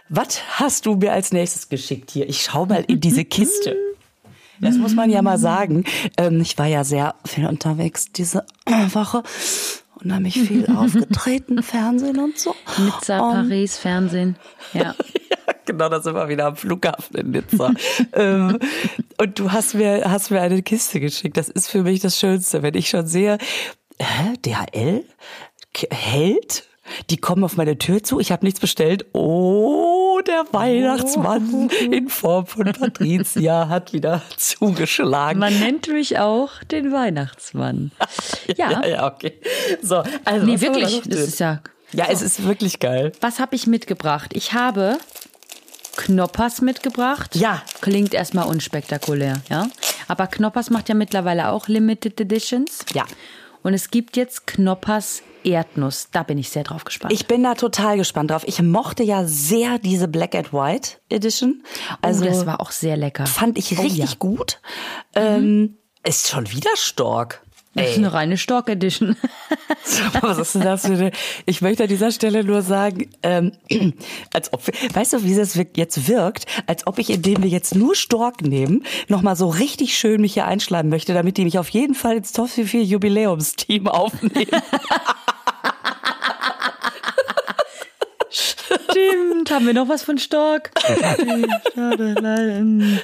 [0.08, 2.28] Was hast du mir als nächstes geschickt hier?
[2.28, 3.76] Ich schau mal in diese Kiste.
[4.60, 5.84] Das muss man ja mal sagen.
[6.16, 8.44] Ähm, ich war ja sehr viel unterwegs diese
[8.92, 9.22] Woche.
[10.02, 12.54] Unheimlich viel aufgetreten, Fernsehen und so.
[12.78, 14.36] Nizza, Um, Paris, Fernsehen.
[14.72, 14.94] Ja.
[15.28, 17.72] Ja, genau, das sind wir wieder am Flughafen in Nizza.
[18.12, 18.60] ähm,
[19.18, 21.36] und du hast mir, hast mir eine Kiste geschickt.
[21.36, 23.38] Das ist für mich das Schönste, wenn ich schon sehe,
[23.98, 25.04] hä, DHL?
[25.90, 26.68] Held?
[27.10, 29.06] Die kommen auf meine Tür zu, ich habe nichts bestellt.
[29.14, 35.38] Oh, der Weihnachtsmann in Form von Patricia hat wieder zugeschlagen.
[35.38, 37.92] Man nennt mich auch den Weihnachtsmann.
[38.56, 38.70] Ja.
[38.70, 39.40] ja, ja, okay.
[39.82, 41.02] So, also Nee, wirklich.
[41.04, 41.60] Das ist ja.
[41.92, 43.12] ja, es ist wirklich geil.
[43.20, 44.30] Was habe ich mitgebracht?
[44.34, 44.98] Ich habe
[45.96, 47.34] Knoppers mitgebracht.
[47.34, 47.62] Ja.
[47.80, 49.68] Klingt erstmal unspektakulär, ja.
[50.08, 52.84] Aber Knoppers macht ja mittlerweile auch Limited Editions.
[52.94, 53.04] Ja.
[53.66, 56.06] Und es gibt jetzt Knoppers Erdnuss.
[56.12, 57.12] Da bin ich sehr drauf gespannt.
[57.12, 58.44] Ich bin da total gespannt drauf.
[58.46, 61.64] Ich mochte ja sehr diese Black and White Edition.
[62.00, 63.26] Also oh, das war auch sehr lecker.
[63.26, 64.16] fand ich Oh, richtig ja.
[64.20, 64.60] gut.
[65.16, 67.42] Ähm, ist schon wieder Stork.
[67.76, 69.16] Das ist eine reine Stork Edition.
[70.20, 71.12] Was ist denn das für eine?
[71.44, 73.52] Ich möchte an dieser Stelle nur sagen, ähm,
[74.32, 74.62] als ob,
[74.94, 76.46] weißt du, wie das jetzt wirkt?
[76.66, 80.46] Als ob ich, indem wir jetzt nur Stork nehmen, nochmal so richtig schön mich hier
[80.46, 84.62] einschleimen möchte, damit die mich auf jeden Fall ins Toffee Jubiläumsteam aufnehmen.
[88.30, 89.50] Stimmt.
[89.50, 90.70] Haben wir noch was von Stork?
[91.74, 93.02] Schade, leider.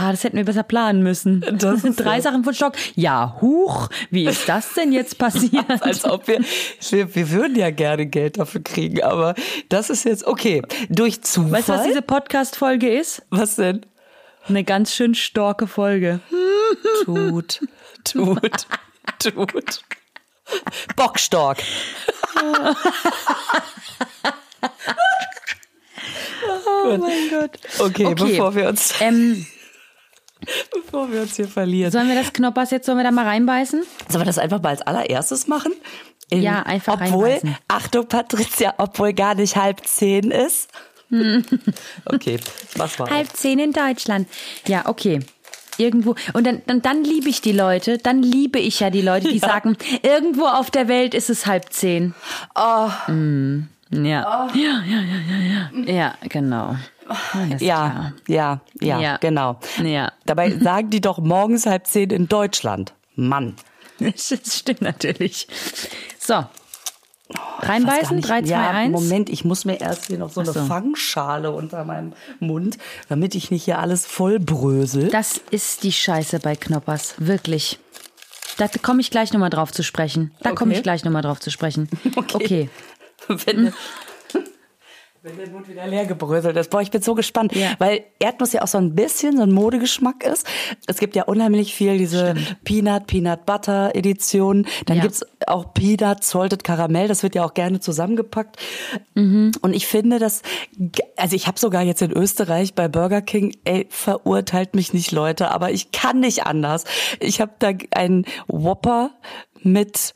[0.00, 1.44] Ah, das hätten wir besser planen müssen.
[1.58, 2.28] Das ist Drei so.
[2.30, 2.76] Sachen von Stork.
[2.94, 3.88] Ja, huch.
[4.10, 5.64] Wie ist das denn jetzt passiert?
[5.80, 6.38] Als ob wir,
[6.90, 9.34] wir, wir würden ja gerne Geld dafür kriegen, aber
[9.68, 11.50] das ist jetzt, okay, durch Zufall.
[11.52, 13.22] Weißt du, was diese Podcast-Folge ist?
[13.30, 13.84] was denn?
[14.48, 16.20] Eine ganz schön starke Folge.
[17.04, 17.60] Tut,
[18.04, 18.40] tut,
[19.18, 19.80] tut.
[20.96, 21.58] Bockstork.
[26.84, 27.58] Oh mein Gott.
[27.78, 28.14] Okay, Okay.
[28.14, 29.46] bevor wir uns, Ähm,
[30.72, 31.90] bevor wir uns hier verlieren.
[31.90, 33.82] sollen wir das Knoppers jetzt, sollen wir da mal reinbeißen?
[34.08, 35.72] Sollen wir das einfach mal als allererstes machen?
[36.30, 37.56] In- Ja, einfach Obwohl, reinbeißen.
[37.68, 40.68] Achtung, Patricia, obwohl gar nicht halb zehn ist.
[42.04, 42.38] okay,
[42.76, 44.28] was war Halb zehn in Deutschland.
[44.66, 45.20] Ja, okay.
[45.78, 46.14] irgendwo.
[46.34, 49.38] Und dann, dann, dann liebe ich die Leute, dann liebe ich ja die Leute, die
[49.52, 52.14] sagen, irgendwo auf der Welt ist es halb zehn.
[52.54, 54.48] Oh, Mm, ja.
[54.54, 55.92] ja, ja, ja, ja, ja.
[55.94, 56.76] Ja, genau.
[57.58, 59.16] Ja, ja, ja, Ja.
[59.18, 59.58] genau.
[59.82, 60.12] Ja.
[60.26, 62.94] Dabei sagen die doch morgens halb zehn in Deutschland.
[63.14, 63.54] Mann.
[64.00, 65.48] Das stimmt natürlich.
[66.20, 66.34] So.
[66.34, 66.48] Gar
[67.58, 68.92] Reinbeißen, nicht- 3, 2, ja, 1.
[68.92, 70.64] Moment, ich muss mir erst hier noch so eine so.
[70.64, 75.08] Fangschale unter meinem Mund, damit ich nicht hier alles voll brösel.
[75.10, 77.78] Das ist die Scheiße bei Knoppers, wirklich.
[78.56, 80.32] Da komme ich gleich nochmal drauf zu sprechen.
[80.40, 80.78] Da komme Okay.
[80.78, 81.88] ich gleich nochmal drauf zu sprechen.
[82.16, 82.34] Okay.
[82.34, 82.68] okay.
[83.46, 83.74] wenn,
[85.22, 86.70] wenn der Mund wieder leer gebröselt ist.
[86.70, 87.72] Boah, ich bin so gespannt, Ja.
[87.78, 90.46] weil Erdnuss ja auch so ein bisschen so ein Modegeschmack ist.
[90.86, 94.66] Es gibt ja unheimlich viel diese Peanut, Peanut Butter Edition.
[94.86, 95.02] Dann Ja.
[95.02, 97.08] gibt's auch Peanut Salted Karamell.
[97.08, 98.56] Das wird ja auch gerne zusammengepackt.
[99.14, 100.42] Und ich finde das,
[101.16, 105.50] also ich habe sogar jetzt in Österreich bei Burger King, ey, verurteilt mich nicht Leute,
[105.50, 106.84] aber ich kann nicht anders.
[107.20, 109.10] Ich habe da einen Whopper
[109.62, 110.14] mit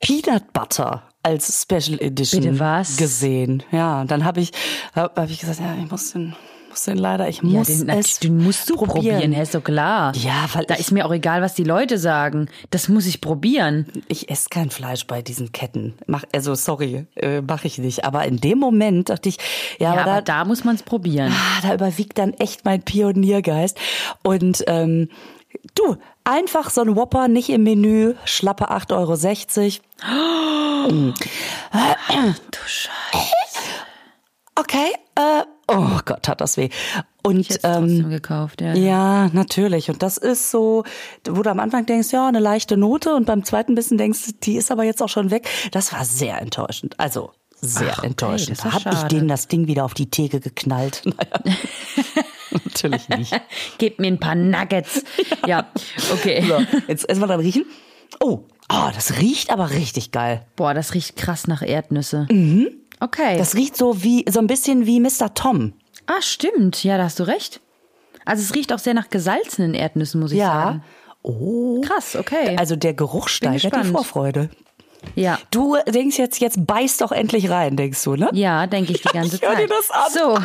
[0.00, 2.96] Peanut Butter als Special Edition Bitte was?
[2.96, 3.62] gesehen.
[3.72, 4.52] Ja, dann habe ich
[4.94, 6.34] hab, hab ich gesagt, ja, ich muss den
[6.70, 9.32] muss den leider, ich Ja, muss den, es den musst du probieren, probieren.
[9.32, 10.12] ist so klar.
[10.16, 12.48] Ja, weil da ist mir auch egal, was die Leute sagen.
[12.70, 13.86] Das muss ich probieren.
[14.08, 15.94] Ich esse kein Fleisch bei diesen Ketten.
[16.08, 18.04] Mach, also sorry, äh, mache ich nicht.
[18.04, 19.36] Aber in dem Moment dachte ich,
[19.78, 21.32] ja, Ja, aber aber da, da muss man es probieren.
[21.32, 23.78] ah, da überwiegt dann echt mein Pioniergeist.
[24.24, 25.10] Und ähm,
[25.76, 31.12] du, einfach so ein Whopper, nicht im Menü, schlappe 8,60 Euro.
[32.50, 32.90] Du Scheiße.
[34.56, 36.68] Okay, äh, oh Gott, hat das weh.
[37.22, 38.74] Und Ich ähm, gekauft, ja.
[38.74, 39.88] ja, natürlich.
[39.90, 40.84] Und das ist so,
[41.26, 44.56] wo du am Anfang denkst, ja, eine leichte Note und beim zweiten Bissen denkst, die
[44.56, 45.48] ist aber jetzt auch schon weg.
[45.72, 47.00] Das war sehr enttäuschend.
[47.00, 48.64] Also sehr Ach, okay, enttäuschend.
[48.64, 49.08] Hab ich schade.
[49.08, 51.02] denen das Ding wieder auf die Theke geknallt?
[51.44, 51.56] Naja,
[52.64, 53.32] natürlich nicht.
[53.78, 55.02] Gebt mir ein paar Nuggets.
[55.46, 55.66] Ja,
[56.12, 56.42] okay.
[56.46, 57.64] So, jetzt erstmal dran riechen.
[58.20, 58.40] Oh,
[58.72, 60.46] oh, das riecht aber richtig geil.
[60.56, 62.26] Boah, das riecht krass nach Erdnüsse.
[63.00, 63.36] Okay.
[63.36, 65.34] Das riecht so wie, so ein bisschen wie Mr.
[65.34, 65.74] Tom.
[66.06, 66.82] ah, stimmt.
[66.84, 67.60] Ja, da hast du recht.
[68.24, 70.46] Also es riecht auch sehr nach gesalzenen Erdnüssen, muss ich Ja.
[70.46, 70.84] sagen.
[71.22, 71.80] Oh.
[71.82, 72.56] Krass, okay.
[72.56, 73.90] Also der Geruch steigert die.
[73.90, 74.48] Vorfreude.
[75.14, 75.38] ja.
[75.50, 78.30] Du denkst jetzt, jetzt beiß doch endlich rein, denkst du, ne?
[78.32, 79.58] Ja, denke ich die ganze Ich hör Zeit.
[79.64, 80.12] dir das an.
[80.12, 80.38] So,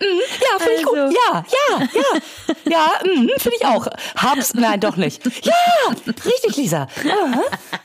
[0.00, 0.96] Ja, finde ich gut.
[0.98, 1.16] Also.
[1.16, 2.20] Ja, ja, ja.
[2.70, 3.86] Ja, mhm, finde ich auch.
[4.16, 5.24] Hab's, nein, doch nicht.
[5.44, 5.52] Ja,
[6.24, 6.86] richtig, Lisa.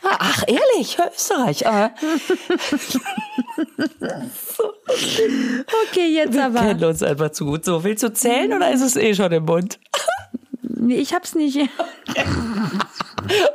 [0.04, 1.66] Ach, ehrlich, Österreich.
[1.66, 1.92] Aha.
[5.88, 6.60] okay, jetzt Wir aber.
[6.62, 7.66] kennen uns einfach zu gut.
[7.66, 9.80] So, willst du zählen oder ist es eh schon im Mund?
[10.62, 11.60] Nee, Ich hab's nicht.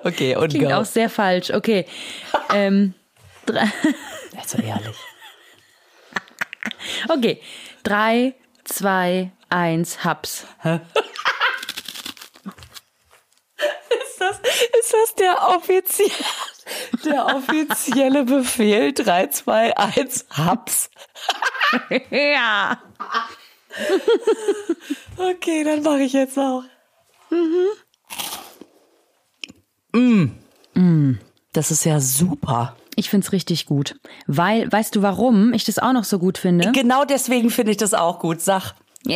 [0.04, 0.74] Okay, und Klingt go.
[0.76, 1.50] auch sehr falsch.
[1.50, 1.84] Okay.
[2.54, 2.94] Ähm,
[4.36, 4.96] Also ehrlich.
[7.08, 7.40] okay.
[7.82, 8.34] Drei,
[8.68, 10.46] zwei, eins, hab's.
[14.00, 14.38] Ist das,
[14.80, 16.12] ist das der, offizielle,
[17.04, 18.92] der offizielle Befehl?
[18.92, 20.90] 3, 2, 1, Haps.
[22.10, 22.82] Ja.
[25.16, 26.64] Okay, dann mache ich jetzt auch.
[29.92, 30.32] Mhm.
[30.74, 31.18] Mm.
[31.52, 32.76] Das ist ja super.
[32.98, 33.94] Ich find's richtig gut.
[34.26, 36.72] Weil, weißt du warum ich das auch noch so gut finde?
[36.72, 38.40] Genau deswegen finde ich das auch gut.
[38.40, 38.74] Sag.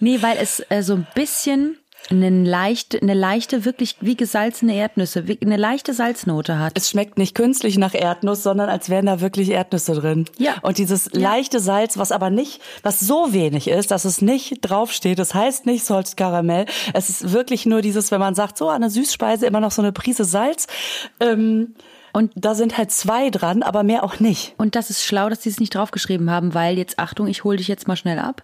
[0.00, 1.78] Nee, weil es äh, so ein bisschen
[2.10, 6.72] eine leichte, eine leichte, wirklich wie gesalzene Erdnüsse, wie- eine leichte Salznote hat.
[6.76, 10.26] Es schmeckt nicht künstlich nach Erdnuss, sondern als wären da wirklich Erdnüsse drin.
[10.38, 10.54] Ja.
[10.62, 15.18] Und dieses leichte Salz, was aber nicht, was so wenig ist, dass es nicht draufsteht.
[15.18, 16.66] Das heißt nicht Salz Karamell.
[16.94, 19.92] Es ist wirklich nur dieses, wenn man sagt, so eine Süßspeise immer noch so eine
[19.92, 20.66] Prise Salz.
[21.20, 21.74] Ähm,
[22.12, 24.54] und da sind halt zwei dran, aber mehr auch nicht.
[24.56, 27.56] Und das ist schlau, dass sie es nicht draufgeschrieben haben, weil jetzt, Achtung, ich hole
[27.58, 28.42] dich jetzt mal schnell ab.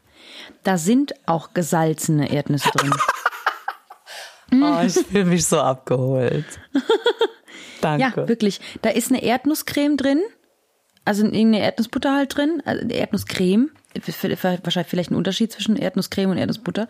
[0.63, 2.93] Da sind auch gesalzene Erdnüsse drin.
[4.53, 6.45] Oh, ich fühle mich so abgeholt.
[7.81, 8.21] Danke.
[8.21, 8.61] Ja, wirklich.
[8.83, 10.21] Da ist eine Erdnusscreme drin.
[11.05, 12.63] Also irgendeine Erdnussbutter halt drin.
[12.65, 13.71] Also eine Erdnusscreme.
[13.95, 16.87] Wahrscheinlich vielleicht ein Unterschied zwischen Erdnusscreme und Erdnussbutter.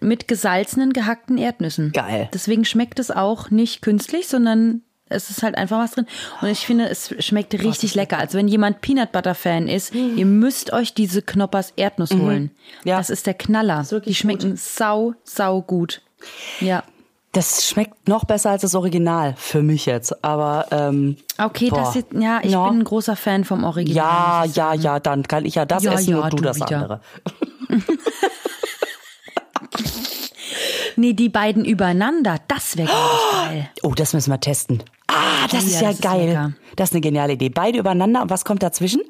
[0.00, 1.92] Mit gesalzenen, gehackten Erdnüssen.
[1.92, 2.28] Geil.
[2.32, 6.06] Deswegen schmeckt es auch nicht künstlich, sondern es ist halt einfach was drin.
[6.40, 8.18] Und ich finde, es schmeckt richtig lecker.
[8.18, 12.44] Also wenn jemand Peanut Butter Fan ist, ihr müsst euch diese Knoppers Erdnuss holen.
[12.44, 12.50] Mhm.
[12.88, 12.96] Ja.
[12.98, 13.84] Das ist der Knaller.
[14.06, 16.00] Die schmecken sau, sau gut.
[16.60, 16.82] Ja.
[17.32, 20.24] Das schmeckt noch besser als das Original für mich jetzt.
[20.24, 21.78] Aber ähm, Okay, boah.
[21.78, 22.68] das ist, ja, ich Ja.
[22.68, 23.94] bin ein großer Fan vom Original.
[23.94, 26.56] Ja, ja, ja, dann kann ich ja das Ja, essen ja, und du, du das
[26.56, 26.76] wieder.
[26.82, 27.00] andere.
[30.96, 33.70] Nee, die beiden übereinander, das wäre, ich, geil.
[33.82, 34.82] Oh, das müssen wir testen.
[35.06, 36.26] Ah, das Oh ist ja, das ist geil.
[36.26, 36.52] lecker.
[36.76, 37.48] das ist eine geniale Idee.
[37.48, 39.00] Beide übereinander und was kommt dazwischen?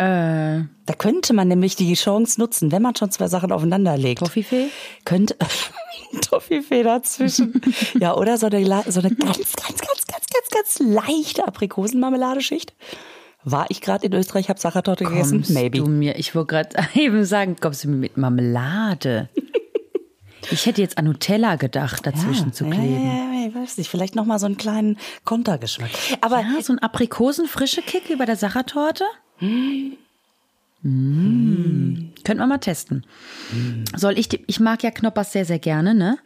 [0.00, 4.20] Äh, Da könnte man nämlich die Chance nutzen, wenn man schon zwei Sachen aufeinander legt.
[4.20, 4.68] Toffifee?
[5.04, 5.36] Könnte
[6.22, 7.60] Toffifee dazwischen.
[8.00, 12.74] ja, oder so eine, so eine ganz, ganz, ganz, ganz, ganz, ganz leichte Aprikosenmarmeladeschicht.
[13.44, 15.44] War ich gerade in Österreich, habe Sachertorte gegessen?
[15.48, 15.78] Maybe.
[15.78, 19.28] du mir, ich wollte gerade eben sagen, kommst du mir mit Marmelade?
[20.50, 23.06] Ich hätte jetzt an Nutella gedacht, dazwischen zu kleben.
[23.06, 23.90] Ja, ja, ja, ich weiß nicht.
[23.90, 25.90] Vielleicht noch mal so einen kleinen Kontergeschmack.
[26.22, 29.04] Aber Ja, so ein Aprikosenfrische Kick bei der Sachertorte?
[29.40, 29.92] Mm.
[32.24, 33.04] Könnten wir mal testen.
[33.96, 36.18] Soll ich, ich mag ja Knoppers sehr, sehr gerne, ne?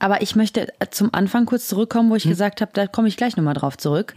[0.00, 3.36] Aber ich möchte zum Anfang kurz zurückkommen, wo ich gesagt habe, da komme ich gleich
[3.36, 4.12] nochmal drauf zurück.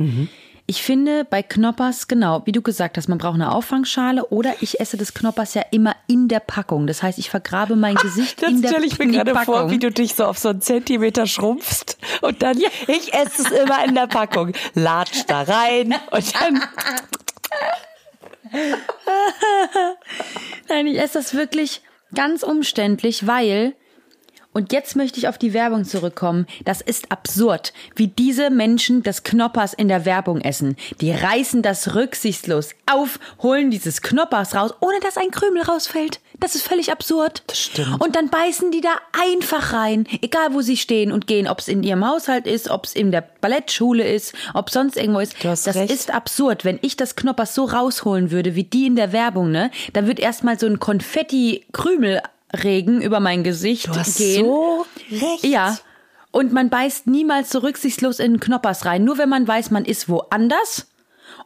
[0.69, 4.82] Ich finde bei Knoppers, genau, wie du gesagt hast, man braucht eine Auffangschale oder ich
[4.82, 6.88] esse das Knoppers ja immer in der Packung.
[6.88, 9.71] Das heißt, ich vergrabe mein Gesicht Jetzt in der stelle ich mir gerade vor, Packung.
[9.71, 13.86] wie du dich so auf so einen Zentimeter schrumpfst und dann, ich esse es immer
[13.86, 14.51] in der Packung.
[14.73, 16.62] Latsch da rein und dann,
[20.69, 21.82] Nein, ich esse das wirklich
[22.13, 23.73] ganz umständlich, weil,
[24.57, 29.21] und jetzt möchte ich auf die Werbung zurückkommen, das ist absurd, wie diese Menschen das
[29.21, 30.75] Knoppers in der Werbung essen.
[30.99, 36.21] Die reißen das rücksichtslos auf, holen dieses Knoppers raus, ohne dass ein Krümel rausfällt.
[36.39, 37.43] Das ist völlig absurd.
[37.45, 38.01] Das stimmt.
[38.01, 41.67] Und dann beißen die da einfach rein, egal wo sie stehen und gehen, ob es
[41.67, 45.35] in ihrem Haushalt ist, ob es in der Ballettschule ist, ob sonst irgendwo ist.
[45.43, 45.93] Das recht.
[45.93, 46.65] ist absurd.
[46.65, 50.19] Wenn ich das Knoppers so rausholen würde, wie die in der Werbung, ne, dann wird
[50.19, 50.79] erstmal so ein
[52.57, 54.45] Konfetti-Krümelregen über mein Gesicht du hast gehen.
[54.45, 55.43] so recht.
[55.45, 55.77] Ja.
[56.31, 59.03] Und man beißt niemals so rücksichtslos in Knoppers rein.
[59.03, 60.87] Nur wenn man weiß, man ist woanders.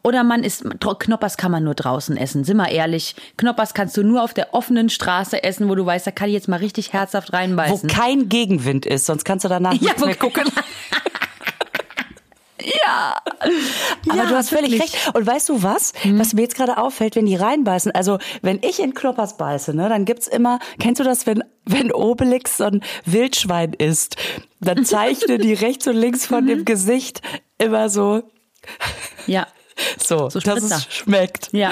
[0.04, 2.44] Oder man ist, Knoppers kann man nur draußen essen.
[2.44, 3.16] Sind wir ehrlich.
[3.38, 6.34] Knoppers kannst du nur auf der offenen Straße essen, wo du weißt, da kann ich
[6.34, 7.88] jetzt mal richtig herzhaft Wo reinbeißen.
[7.90, 10.44] kein Gegenwind ist, sonst kannst du danach Ja, nicht wo mehr gucken.
[12.84, 13.16] ja.
[14.10, 14.94] Aber Ja, du hast völlig wirklich.
[14.94, 15.16] recht.
[15.16, 15.94] Und weißt du was?
[16.06, 19.90] Was mir jetzt gerade auffällt, wenn die reinbeißen, also wenn ich in Knoppers beiße, ne,
[19.90, 24.16] dann gibt's immer, kennst du das, wenn, wenn Obelix so ein Wildschwein isst,
[24.60, 27.22] dann zeichnen die rechts und links von dem Gesicht
[27.58, 28.24] immer so,
[29.28, 29.48] Ja.
[29.98, 31.50] so, So dass es schmeckt.
[31.52, 31.72] Ja.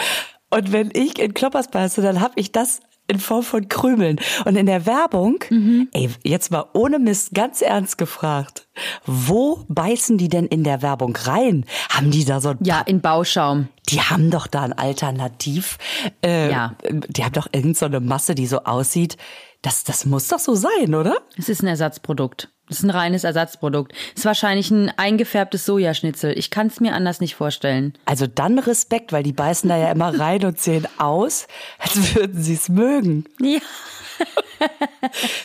[0.52, 4.20] Und wenn ich in Knoppers beiße, dann habe ich das in Form von Krümeln.
[4.46, 5.44] Und in der Werbung,
[5.92, 8.68] ey, jetzt mal ohne Mist, ganz ernst gefragt,
[9.06, 11.66] wo beißen die denn in der Werbung rein?
[11.90, 13.68] Haben die da so ein Ja, in Bauschaum.
[13.90, 15.78] die haben doch da ein Alternativ.
[16.24, 16.76] Äh, Ja.
[16.90, 19.18] Die haben doch irgend so eine Masse, die so aussieht.
[19.62, 21.18] Das, das muss doch so sein, oder?
[21.38, 22.50] Es ist ein Ersatzprodukt.
[22.70, 23.94] Es ist ein reines Ersatzprodukt.
[24.14, 26.38] Es ist wahrscheinlich ein eingefärbtes Sojaschnitzel.
[26.38, 27.94] Ich kann es mir anders nicht vorstellen.
[28.06, 31.48] Also dann Respekt, weil die beißen da ja immer rein und sehen aus,
[31.80, 33.26] als würden sie es mögen.
[33.42, 33.60] Ja.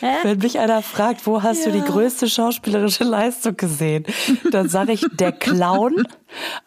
[0.23, 4.05] Wenn mich einer fragt, wo hast du die größte schauspielerische Leistung gesehen,
[4.51, 6.07] dann sage ich, der Clown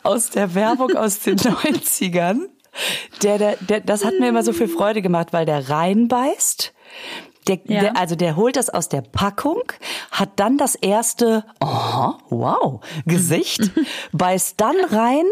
[0.03, 2.41] aus der Werbung aus den 90ern.
[3.23, 6.73] Der, der, der, das hat mir immer so viel Freude gemacht, weil der reinbeißt.
[7.49, 7.81] Der, Ja.
[7.81, 9.63] der, also der holt das aus der Packung,
[10.11, 13.71] hat dann das erste, oh, wow, Gesicht,
[14.13, 15.25] beißt dann rein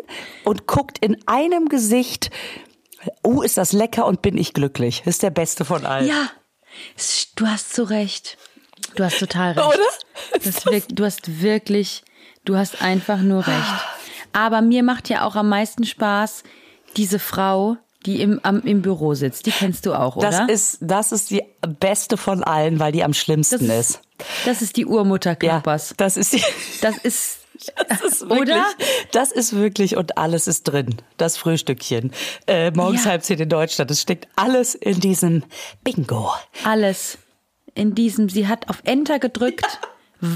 [0.44, 2.30] und guckt in einem Gesicht,
[3.22, 5.02] oh, ist das lecker und bin ich glücklich.
[5.06, 6.08] Ist der beste von allen.
[6.08, 6.30] Ja.
[7.36, 8.36] Du hast so recht.
[8.96, 9.66] Du hast total recht.
[9.66, 10.44] Oder?
[10.44, 12.02] Hast, wirk- du hast wirklich,
[12.44, 13.84] du hast einfach nur recht.
[14.32, 16.42] Aber mir macht ja auch am meisten Spaß
[16.96, 17.76] diese Frau,
[18.06, 19.46] die im, am, im Büro sitzt.
[19.46, 20.48] Die kennst du auch, Das oder?
[20.48, 21.42] ist, das ist die
[21.80, 24.00] beste von allen, weil die am schlimmsten das ist.
[24.46, 25.94] Das ist die Urmutter Ja, Knoppers.
[25.96, 26.42] das ist die,
[26.80, 27.40] Das ist,
[27.88, 28.64] das ist wirklich, oder?
[29.12, 30.96] Das ist wirklich und alles ist drin.
[31.18, 32.12] Das Frühstückchen.
[32.46, 33.10] Äh, morgens Ja.
[33.10, 33.90] halb zehn in Deutschland.
[33.90, 35.42] Es steckt alles in diesem
[35.84, 36.32] Bingo.
[36.64, 37.18] Alles
[37.74, 39.66] in diesem, sie hat auf Enter gedrückt.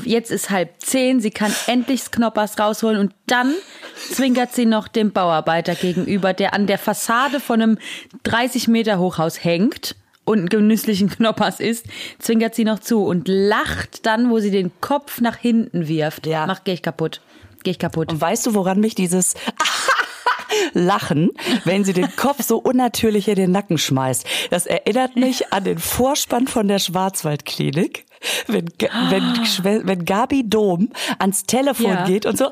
[0.04, 3.54] Jetzt ist halb zehn, sie kann endlich Knoppers rausholen und dann
[4.12, 7.78] zwinkert sie noch dem Bauarbeiter gegenüber, der an der Fassade von einem
[8.24, 11.86] 30 Meter Hochhaus hängt und einen genüsslichen Knoppers isst,
[12.18, 16.26] zwinkert sie noch zu und lacht dann, wo sie den Kopf nach hinten wirft.
[16.26, 16.46] Ja.
[16.46, 17.20] Mach, geh ich kaputt.
[17.62, 18.12] Geh ich kaputt.
[18.12, 19.34] Und weißt du, woran mich dieses
[20.72, 21.30] Lachen,
[21.64, 24.26] wenn sie den Kopf so unnatürlich in den Nacken schmeißt.
[24.50, 28.04] Das erinnert mich an den Vorspann von der Schwarzwaldklinik,
[28.46, 32.04] wenn, wenn, Schwe- wenn Gabi Dom ans Telefon Ja.
[32.04, 32.50] geht und so.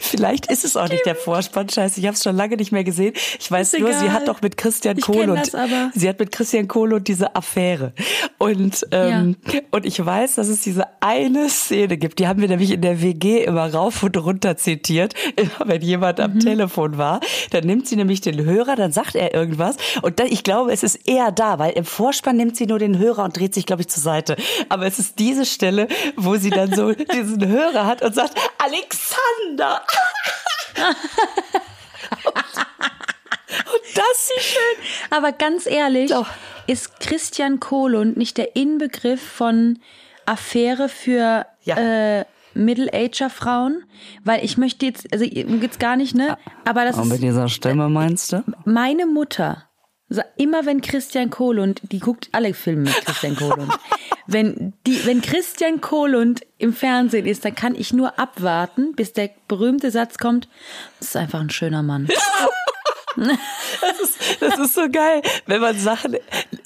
[0.00, 2.84] Vielleicht ist es auch nicht der Vorspann, scheiße, ich habe es schon lange nicht mehr
[2.84, 3.12] gesehen.
[3.40, 4.12] Ich weiß nur, sie egal.
[4.12, 5.50] hat doch mit Christian Kohl und
[5.94, 7.92] sie hat mit Christian Kohl und diese Affäre.
[8.44, 9.36] Und ähm,
[9.70, 13.00] und ich weiß, dass es diese eine Szene gibt, die haben wir nämlich in der
[13.02, 16.24] WG immer rauf und runter zitiert, immer wenn jemand Mhm.
[16.24, 17.20] am Telefon war.
[17.50, 20.82] Dann nimmt sie nämlich den Hörer, dann sagt er irgendwas und dann, ich glaube, es
[20.82, 23.82] ist eher da, weil im Vorspann nimmt sie nur den Hörer und dreht sich, glaube
[23.82, 24.36] ich, zur Seite.
[24.68, 29.82] Aber es ist diese Stelle, wo sie dann so diesen Hörer hat und sagt, Alexander!
[33.94, 34.84] Das ist schön.
[35.10, 36.26] Aber ganz ehrlich, Doch.
[36.66, 39.78] Ist Christian Kohlund nicht der Inbegriff von
[40.26, 41.76] Affäre für Ja.
[42.20, 43.82] äh, Middle-Ager Frauen?
[44.22, 46.36] Weil ich möchte jetzt, also geht's gar nicht, ne?
[46.64, 48.42] Aber das Und mit ist dieser Stimme meinst du?
[48.64, 49.64] meine Mutter.
[50.36, 53.72] Immer wenn Christian Kohlund, die guckt alle Filme mit Christian Kohlund.
[54.28, 59.30] wenn die, wenn Christian Kohlund im Fernsehen ist, dann kann ich nur abwarten, bis der
[59.48, 60.48] berühmte Satz kommt.
[61.00, 62.06] Das ist einfach ein schöner Mann.
[64.40, 66.16] Das ist so geil, wenn man Sachen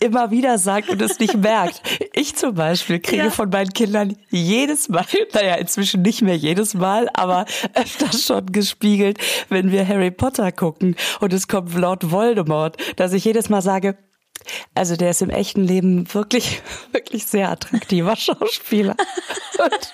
[0.01, 1.83] immer wieder sagt und es nicht merkt.
[2.15, 3.31] Ich zum Beispiel kriege Ja.
[3.31, 7.45] von meinen Kindern jedes Mal, naja, inzwischen nicht mehr jedes Mal, aber
[7.75, 9.19] öfter schon gespiegelt,
[9.49, 13.97] wenn wir Harry Potter gucken und es kommt Lord Voldemort, dass ich jedes Mal sage,
[14.75, 18.97] also der ist im echten Leben wirklich, wirklich sehr attraktiver Schauspieler.
[19.59, 19.93] Und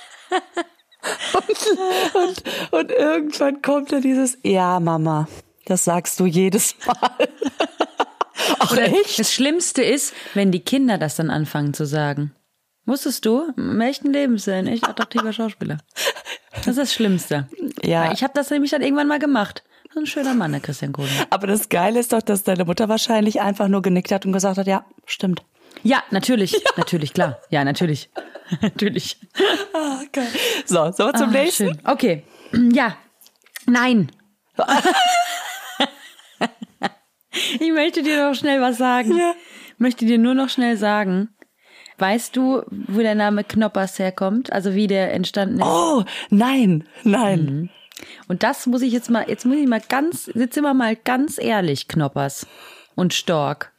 [1.34, 1.78] und,
[2.14, 2.42] und,
[2.72, 5.28] und irgendwann kommt dann dieses, ja, Mama,
[5.66, 6.94] das sagst du jedes Mal.
[8.58, 9.18] Ach, echt?
[9.18, 12.34] Das Schlimmste ist, wenn die Kinder das dann anfangen zu sagen.
[12.86, 15.78] Wusstest du, im echten Leben ist er ein echt attraktiver Schauspieler.
[16.56, 17.48] Das ist das Schlimmste.
[17.82, 18.12] Ja.
[18.12, 19.62] Ich habe das nämlich dann irgendwann mal gemacht.
[19.96, 21.12] Ein schöner Mann, der Christian Kohlund.
[21.30, 24.58] Aber das Geile ist doch, dass deine Mutter wahrscheinlich einfach nur genickt hat und gesagt
[24.58, 25.42] hat, ja, stimmt.
[25.84, 26.62] Ja, natürlich.
[26.76, 27.38] Natürlich, klar.
[27.50, 28.10] Ja, natürlich.
[28.60, 29.18] natürlich.
[29.72, 30.26] Ah, geil.
[30.66, 31.66] So, wir zum Ah, nächsten?
[31.74, 31.80] schön.
[31.84, 32.24] Okay.
[32.72, 32.96] Ja.
[33.66, 34.10] Nein.
[37.64, 39.16] Ich möchte dir noch schnell was sagen.
[39.16, 39.34] Ja.
[39.78, 41.30] Möchte dir nur noch schnell sagen.
[41.98, 44.52] Weißt du, wo der Name Knoppers herkommt?
[44.52, 45.66] Also wie der entstanden ist?
[45.66, 47.70] Oh, nein, nein.
[48.28, 50.96] Und das muss ich jetzt mal, jetzt muss ich mal ganz, jetzt sind wir mal
[50.96, 52.46] ganz ehrlich, Knoppers
[52.94, 53.72] und Stork.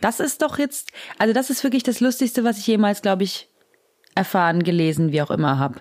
[0.00, 3.48] Das ist doch jetzt, also das ist wirklich das Lustigste, was ich jemals, glaube ich,
[4.14, 5.80] erfahren, gelesen, wie auch immer habe.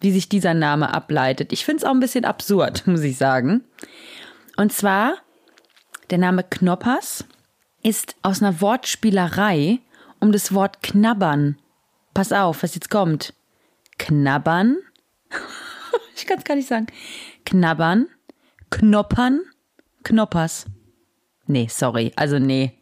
[0.00, 1.52] Wie sich dieser Name ableitet.
[1.52, 3.64] Ich finde es auch ein bisschen absurd, muss ich sagen.
[4.58, 5.14] Und zwar,
[6.10, 7.24] der Name Knoppers
[7.82, 9.80] ist aus einer Wortspielerei
[10.20, 11.58] um das Wort knabbern.
[12.14, 13.34] Pass auf, was jetzt kommt.
[13.98, 14.78] Knabbern
[16.16, 16.86] ich kann es gar nicht sagen.
[17.44, 18.06] Knabbern,
[18.70, 19.40] knoppern,
[20.02, 20.66] knoppers.
[21.46, 22.12] Nee, sorry.
[22.16, 22.72] Also nee.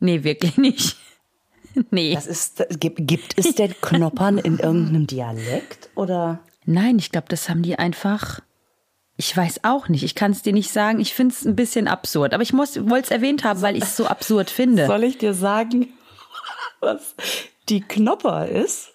[0.00, 0.96] Nee, wirklich nicht.
[1.92, 2.14] Nee.
[2.14, 6.40] Das ist, gibt, gibt es denn Knoppern in irgendeinem Dialekt oder?
[6.64, 8.40] Nein, ich glaube, das haben die einfach.
[9.20, 10.02] Ich weiß auch nicht.
[10.02, 10.98] Ich kann es dir nicht sagen.
[10.98, 12.32] Ich finde es ein bisschen absurd.
[12.32, 14.86] Aber ich wollte es erwähnt haben, weil ich es so absurd finde.
[14.86, 15.88] Soll ich dir sagen,
[16.80, 17.14] was
[17.68, 18.94] die Knopper ist?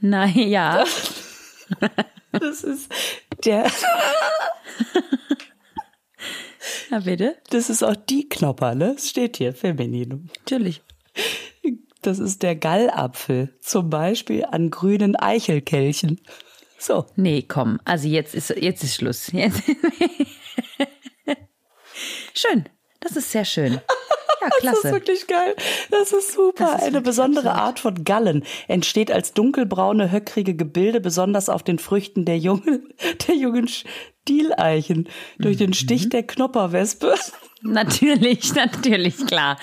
[0.00, 0.84] Nein, ja.
[2.32, 2.92] Das ist
[3.44, 3.70] der,
[6.90, 7.36] Na bitte.
[7.50, 8.94] das ist auch die Knopper, ne?
[8.96, 10.30] Es steht hier, Femininum.
[10.40, 10.82] Natürlich.
[12.02, 16.20] Das ist der Gallapfel, zum Beispiel an grünen Eichelkelchen.
[16.80, 17.04] So.
[17.14, 17.78] Nee, komm.
[17.84, 19.30] Also jetzt ist, jetzt ist Schluss.
[19.32, 19.62] Jetzt.
[22.34, 22.64] schön.
[23.00, 23.74] Das ist sehr schön.
[23.74, 23.80] Ja,
[24.40, 24.92] Das ist klasse.
[24.92, 25.54] wirklich geil.
[25.90, 26.64] Das ist super.
[26.72, 27.66] Das ist Eine besondere absurd.
[27.66, 32.92] Art von Gallen entsteht als dunkelbraune, höckrige Gebilde, besonders auf den Früchten der jungen,
[33.28, 33.68] der jungen
[34.22, 35.08] Stieleichen
[35.38, 36.10] durch den Stich Mhm.
[36.10, 37.14] der Knopperwespe.
[37.62, 39.58] Natürlich, natürlich, klar.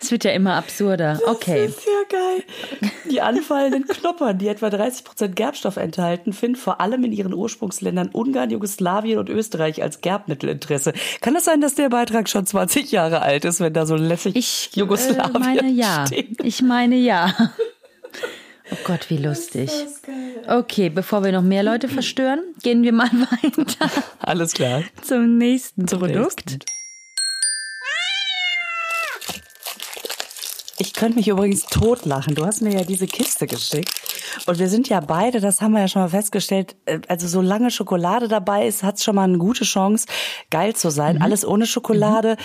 [0.00, 1.20] Es wird ja immer absurder.
[1.26, 1.66] Okay.
[1.66, 2.90] Das ist ja geil.
[3.10, 8.08] Die anfallenden Knoppern, die etwa 30 Prozent Gerbstoff enthalten, finden vor allem in ihren Ursprungsländern
[8.08, 10.94] Ungarn, Jugoslawien und Österreich als Gerbmittelinteresse.
[11.20, 14.34] Kann es sein, dass der Beitrag schon 20 Jahre alt ist, wenn da so lässig
[14.34, 16.06] Ich Jugoslawien äh, meine ja.
[16.42, 17.34] Ich meine ja.
[18.70, 19.70] Oh Gott, wie lustig.
[20.48, 23.90] Okay, bevor wir noch mehr Leute verstören, gehen wir mal weiter
[24.20, 24.82] Alles klar.
[25.02, 26.46] zum nächsten Zum Produkt.
[26.46, 26.58] nächsten.
[30.78, 32.34] Ich könnte mich übrigens totlachen.
[32.34, 33.92] Du hast mir ja diese Kiste geschickt.
[34.46, 37.70] Und wir sind ja beide, das haben wir ja schon mal festgestellt, äh, also solange
[37.70, 40.06] Schokolade dabei ist, hat es schon mal eine gute Chance,
[40.50, 41.16] geil zu sein.
[41.16, 41.22] Mhm.
[41.22, 42.36] Alles ohne Schokolade,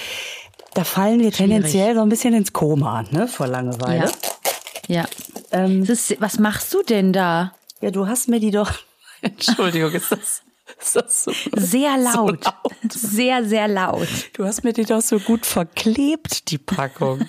[0.74, 4.12] da fallen wir tendenziell so ein bisschen ins Koma, ne, vor Langeweile.
[4.88, 5.02] Ja.
[5.02, 5.06] Ja.
[5.52, 7.54] Ähm, ist, was machst du denn da?
[7.82, 8.72] ja, du hast mir die doch.
[9.22, 10.42] Entschuldigung, ist das,
[10.80, 11.32] ist das so?
[11.56, 12.44] Sehr laut.
[12.44, 12.92] So laut.
[12.94, 14.08] Sehr, sehr laut.
[14.34, 17.22] Du hast mir die doch so gut verklebt, die Packung.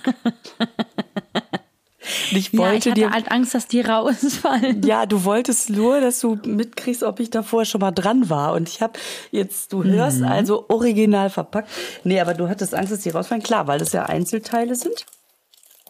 [2.30, 3.10] Ich Ja, ich wollte hatte dir.
[3.10, 4.82] halt Angst, dass die rausfallen.
[4.82, 8.54] Ja, du wolltest nur, dass du mitkriegst, ob ich davor schon mal dran war.
[8.54, 8.98] Und ich habe
[9.30, 11.68] jetzt, du hörst also original verpackt.
[12.04, 13.42] Nee, aber du hattest Angst, dass die rausfallen.
[13.42, 15.04] Klar, weil das ja Einzelteile sind.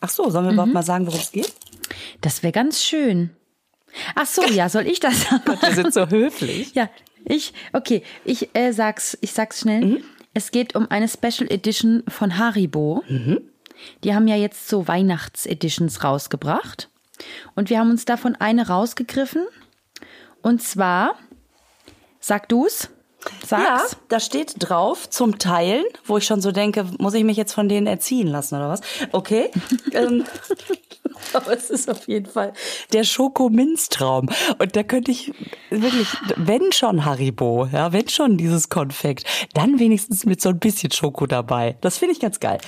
[0.01, 1.53] Ach so, sollen wir überhaupt mal sagen, worum es geht?
[2.21, 3.31] Das wäre ganz schön.
[4.15, 5.59] Ach so, ja, soll ich das sagen?
[5.61, 6.75] Wir sind so höflich.
[6.75, 6.89] Ja,
[7.25, 9.85] ich, okay, ich äh, sag's, ich sag's schnell.
[9.85, 10.05] Mhm.
[10.35, 13.03] Es geht um eine Special Edition von Haribo.
[13.09, 13.41] Mhm.
[14.05, 16.91] Die haben ja jetzt so Weihnachts-Editions rausgebracht.
[17.55, 19.47] Und wir haben uns davon eine rausgegriffen.
[20.43, 21.17] Und zwar,
[22.21, 22.91] sag du's?
[23.45, 23.93] Sag's.
[23.93, 27.53] Ja, da steht drauf zum Teilen, wo ich schon so denke, muss ich mich jetzt
[27.53, 28.81] von denen erziehen lassen oder was?
[29.13, 29.51] Okay.
[29.93, 30.25] ähm,
[31.33, 32.53] aber es ist auf jeden Fall
[32.93, 34.29] der Schokominztraum.
[34.59, 35.33] Und da könnte ich
[35.71, 40.93] wirklich, wenn schon Haribo, ja, wenn schon dieses Konfekt, dann wenigstens mit so ein bisschen
[40.93, 41.77] Schoko dabei.
[41.81, 42.59] Das finde ich ganz geil.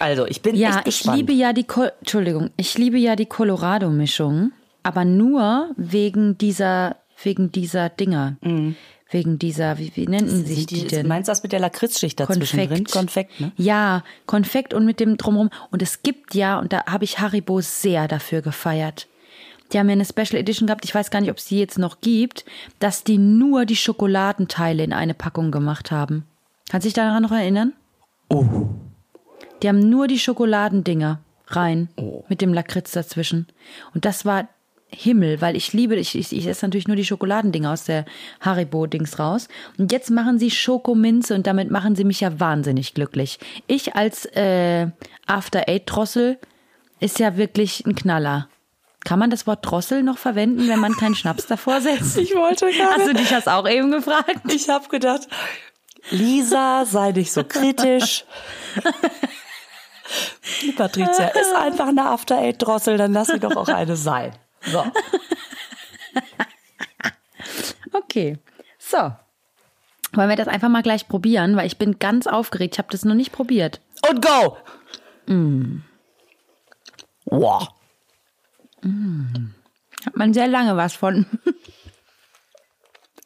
[0.00, 1.18] Also, ich bin Ja, echt ich gespannt.
[1.18, 1.66] liebe ja die,
[2.00, 4.50] Entschuldigung, ich liebe ja die Colorado-Mischung,
[4.82, 8.36] aber nur wegen dieser, wegen dieser Dinger.
[9.14, 11.06] Wegen dieser, wie, wie nennen sich die, die, denn?
[11.06, 12.70] meinst du das mit der Lakritzschicht dazwischen Konfekt.
[12.72, 12.84] drin?
[12.86, 13.52] Konfekt, ne?
[13.56, 15.50] Ja, Konfekt und mit dem drumherum.
[15.70, 19.06] Und es gibt ja, und da habe ich Haribo sehr dafür gefeiert.
[19.72, 21.78] Die haben ja eine Special Edition gehabt, ich weiß gar nicht, ob es die jetzt
[21.78, 22.44] noch gibt,
[22.80, 26.24] dass die nur die Schokoladenteile in eine Packung gemacht haben.
[26.68, 27.72] Kannst du dich daran noch erinnern?
[28.30, 28.44] Oh.
[29.62, 32.24] Die haben nur die Schokoladendinger rein Oh.
[32.28, 33.46] mit dem Lakritz dazwischen.
[33.94, 34.48] Und das war
[34.94, 38.04] Himmel, weil ich liebe, ich, ich, ich esse natürlich nur die Schokoladendinger aus der
[38.40, 39.48] Haribo-Dings raus.
[39.78, 43.38] Und jetzt machen sie Schokominze und damit machen sie mich ja wahnsinnig glücklich.
[43.66, 44.88] Ich als äh,
[45.26, 46.38] After-Eight-Drossel
[47.00, 48.48] ist ja wirklich ein Knaller.
[49.04, 52.16] Kann man das Wort Drossel noch verwenden, wenn man keinen Schnaps davor setzt?
[52.24, 52.94] Ich wollte gerade.
[52.94, 54.50] Hast du dich das auch eben gefragt?
[54.50, 55.28] Ich habe gedacht,
[56.10, 58.24] Lisa, sei nicht so kritisch.
[60.76, 64.32] Patricia ist einfach eine After-Eight-Drossel, dann lass sie doch auch eine sein.
[64.66, 64.84] So.
[67.94, 68.38] Okay.
[68.78, 69.12] So.
[70.12, 72.74] Wollen wir das einfach mal gleich probieren, weil ich bin ganz aufgeregt.
[72.74, 73.80] Ich habe das noch nicht probiert.
[74.08, 74.56] Und go!
[75.26, 75.82] Mm.
[77.24, 77.68] Wow.
[80.04, 81.26] Hat man sehr lange was von.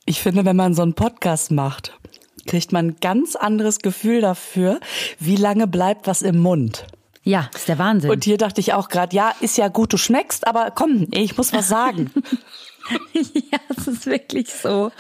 [0.05, 1.93] Ich finde, wenn man so einen Podcast macht,
[2.47, 4.81] kriegt man ein ganz anderes Gefühl dafür,
[5.19, 6.87] wie lange bleibt was im Mund.
[7.29, 8.11] Ja, ist der Wahnsinn.
[8.11, 11.37] Und hier dachte ich auch gerade, ja, ist ja gut, du schmeckst, aber komm, ich
[11.37, 12.11] muss was sagen.
[13.13, 14.91] ja, es ist wirklich so.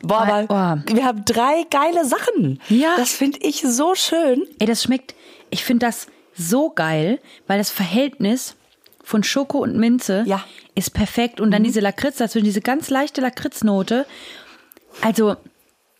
[0.00, 0.94] Boah, aber Oh.
[0.94, 2.58] wir haben drei geile Sachen.
[2.70, 2.94] Ja.
[2.96, 4.44] Das finde ich so schön.
[4.58, 5.14] Ey, das schmeckt,
[5.50, 8.56] ich finde das so geil, weil das Verhältnis
[9.02, 10.38] von Schoko und Minze Ja.
[10.38, 10.42] Mhm.
[10.74, 11.38] ist perfekt.
[11.38, 14.06] Und dann diese Lakritz dazwischen, diese ganz leichte Lakritznote.
[15.02, 15.36] Also,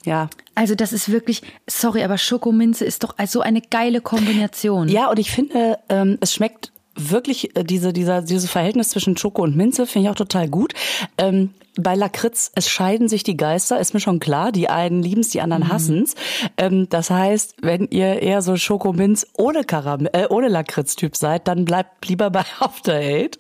[0.05, 0.29] Ja.
[0.55, 4.89] also das ist wirklich, sorry, aber Schokominze ist doch so eine geile Kombination.
[4.89, 9.43] Ja, und ich finde, ähm, es schmeckt wirklich äh, diese, dieser, dieses Verhältnis zwischen Schoko
[9.43, 10.75] und Minze finde ich auch total gut.
[11.19, 14.53] Ähm, bei Lakritz, es scheiden sich die Geister, ist mir schon klar.
[14.53, 16.15] Die einen lieben's, die anderen hassen's.
[16.57, 21.65] Ähm, das heißt, wenn ihr eher so Schokominz ohne Karamell, äh, ohne Lakritz-Typ seid, dann
[21.65, 23.39] bleibt lieber bei After Eight.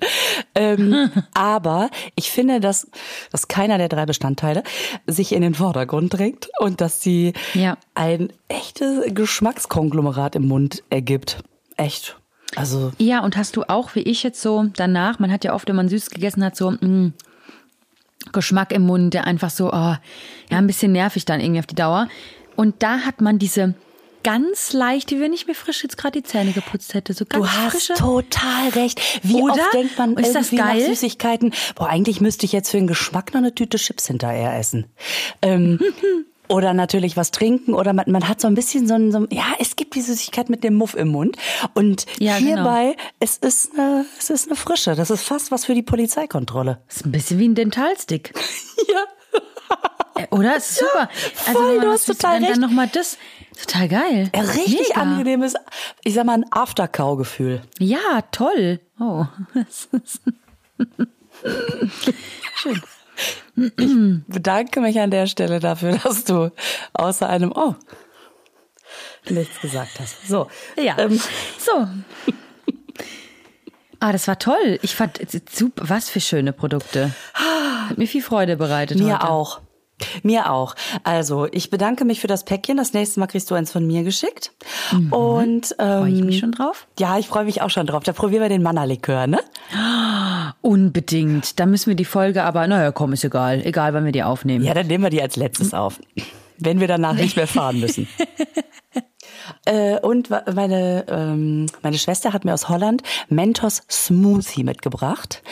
[0.54, 2.88] Ähm, aber ich finde, dass,
[3.30, 4.62] dass keiner der drei Bestandteile
[5.06, 7.76] sich in den Vordergrund drängt und dass sie Ja.
[7.94, 11.38] ein echtes Geschmackskonglomerat im Mund ergibt.
[11.76, 12.16] Echt.
[12.56, 15.68] Also, Ja, und hast du auch, wie ich jetzt so danach, man hat ja oft,
[15.68, 17.12] wenn man süß gegessen hat, so mh,
[18.32, 19.98] Geschmack im Mund, der einfach so, oh, ja,
[20.50, 22.08] ein bisschen nervig dann irgendwie auf die Dauer.
[22.56, 23.74] Und da hat man diese
[24.24, 27.44] ganz leicht, wie wenn ich mir frisch jetzt gerade die Zähne geputzt hätte, so ganz
[27.44, 27.94] du hast frische.
[27.94, 29.00] total recht.
[29.22, 29.54] Wie Oder?
[29.54, 30.80] oft denkt man Ist das irgendwie geil?
[30.80, 34.58] nach Süßigkeiten, boah, eigentlich müsste ich jetzt für den Geschmack noch eine Tüte Chips hinterher
[34.58, 34.86] essen.
[35.42, 35.78] Ähm,
[36.48, 39.28] oder natürlich was trinken oder man, man hat so ein bisschen so ein, so ein,
[39.30, 41.36] ja, es gibt die Süßigkeit mit dem Muff im Mund
[41.74, 42.46] und Ja, genau.
[42.54, 44.94] hierbei, es ist eine, es ist eine Frische.
[44.94, 46.80] Das ist fast was für die Polizeikontrolle.
[46.88, 48.32] ist ein bisschen wie ein Dentalstick.
[48.88, 49.04] Ja.
[50.22, 50.56] Äh, Oder?
[50.56, 51.08] Ist super.
[51.46, 52.60] Also voll, wenn man du hast total dann, dann recht.
[52.60, 53.18] nochmal das.
[53.60, 54.30] Total geil.
[54.36, 55.00] Richtig Mega.
[55.00, 55.54] angenehmes,
[56.04, 57.62] ich sag mal, ein Afterkau-Gefühl.
[57.80, 58.80] Ja, toll.
[59.00, 59.24] Oh.
[59.54, 59.88] Das
[63.56, 66.50] ist- bedanke mich an der Stelle dafür, dass du
[66.92, 67.74] außer einem Oh
[69.30, 70.28] nichts gesagt hast.
[70.28, 70.48] So.
[70.76, 70.98] Ja.
[70.98, 71.18] Ähm,
[71.58, 71.88] so.
[74.00, 74.78] Ah, das war toll.
[74.82, 75.18] Ich fand
[75.50, 77.10] super, was für schöne Produkte.
[77.88, 79.30] Hat mir viel Freude bereitet mir heute.
[79.30, 79.60] auch.
[80.22, 80.74] Mir auch.
[81.02, 82.76] Also, ich bedanke mich für das Päckchen.
[82.76, 84.52] Das nächste Mal kriegst du eins von mir geschickt.
[85.10, 86.16] Und ähm, Freue Mhm.
[86.16, 86.86] ich mich schon drauf?
[86.98, 88.02] Ja, ich freue mich auch schon drauf.
[88.04, 89.40] Da probieren wir den Manna-Likör, ne?
[90.60, 91.58] Unbedingt.
[91.60, 93.60] Da müssen wir die Folge aber, naja, komm, ist egal.
[93.64, 94.64] Egal, wann wir die aufnehmen.
[94.64, 96.00] Ja, dann nehmen wir die als letztes auf.
[96.58, 98.06] Wenn wir danach nicht mehr fahren müssen.
[99.64, 105.42] Äh, und meine, ähm, meine Schwester hat mir aus Holland Mentos Smoothie mitgebracht.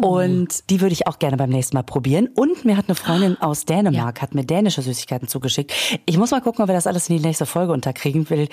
[0.00, 2.28] Und die würde ich auch gerne beim nächsten Mal probieren.
[2.34, 5.72] Und mir hat eine Freundin aus Dänemark, hat mir dänische Süßigkeiten zugeschickt.
[6.06, 8.48] Ich muss mal gucken, ob wir das alles in die nächste Folge unterkriegen will.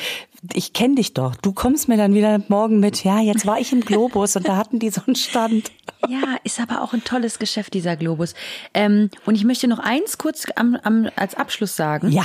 [0.54, 1.36] Ich kenne dich doch.
[1.36, 4.58] Du kommst mir dann wieder morgen mit, ja, jetzt war ich im Globus und da
[4.58, 5.72] hatten die so einen Stand.
[6.08, 8.34] Ja, ist aber auch ein tolles Geschäft, dieser Globus.
[8.74, 12.10] Ähm, und ich möchte noch eins kurz am, am, als Abschluss sagen.
[12.10, 12.24] Ja.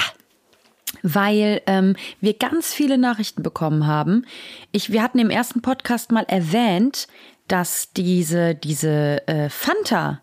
[1.04, 4.24] Weil ähm, wir ganz viele Nachrichten bekommen haben.
[4.72, 7.06] Ich, wir hatten im ersten Podcast mal erwähnt,
[7.46, 10.22] dass diese, diese äh, Fanta,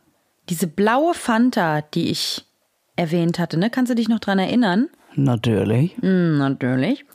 [0.50, 2.44] diese blaue Fanta, die ich
[2.96, 3.70] erwähnt hatte, ne?
[3.70, 4.90] Kannst du dich noch dran erinnern?
[5.16, 5.96] Natürlich.
[6.00, 7.06] Mm, natürlich.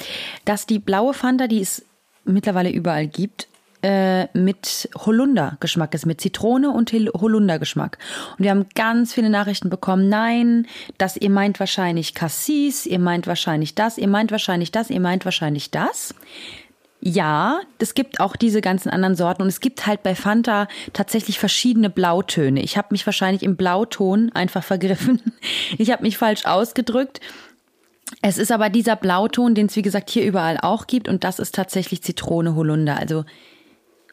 [0.45, 1.85] Dass die blaue Fanta, die es
[2.25, 3.49] mittlerweile überall gibt,
[3.87, 7.99] äh, mit Holunder-Geschmack ist, mit Zitrone und Holunder-Geschmack.
[8.37, 10.09] Und wir haben ganz viele Nachrichten bekommen.
[10.09, 10.66] Nein,
[10.99, 15.24] dass ihr meint wahrscheinlich Cassis, ihr meint wahrscheinlich das, ihr meint wahrscheinlich das, ihr meint
[15.24, 16.16] wahrscheinlich das.
[17.01, 21.39] Ja, es gibt auch diese ganzen anderen Sorten und es gibt halt bei Fanta tatsächlich
[21.39, 22.62] verschiedene Blautöne.
[22.62, 25.22] Ich habe mich wahrscheinlich im Blauton einfach vergriffen.
[25.78, 27.20] Ich habe mich falsch ausgedrückt.
[28.20, 31.39] Es ist aber dieser Blauton, den es wie gesagt hier überall auch gibt und das
[31.39, 32.99] ist tatsächlich Zitrone Holunder.
[32.99, 33.24] Also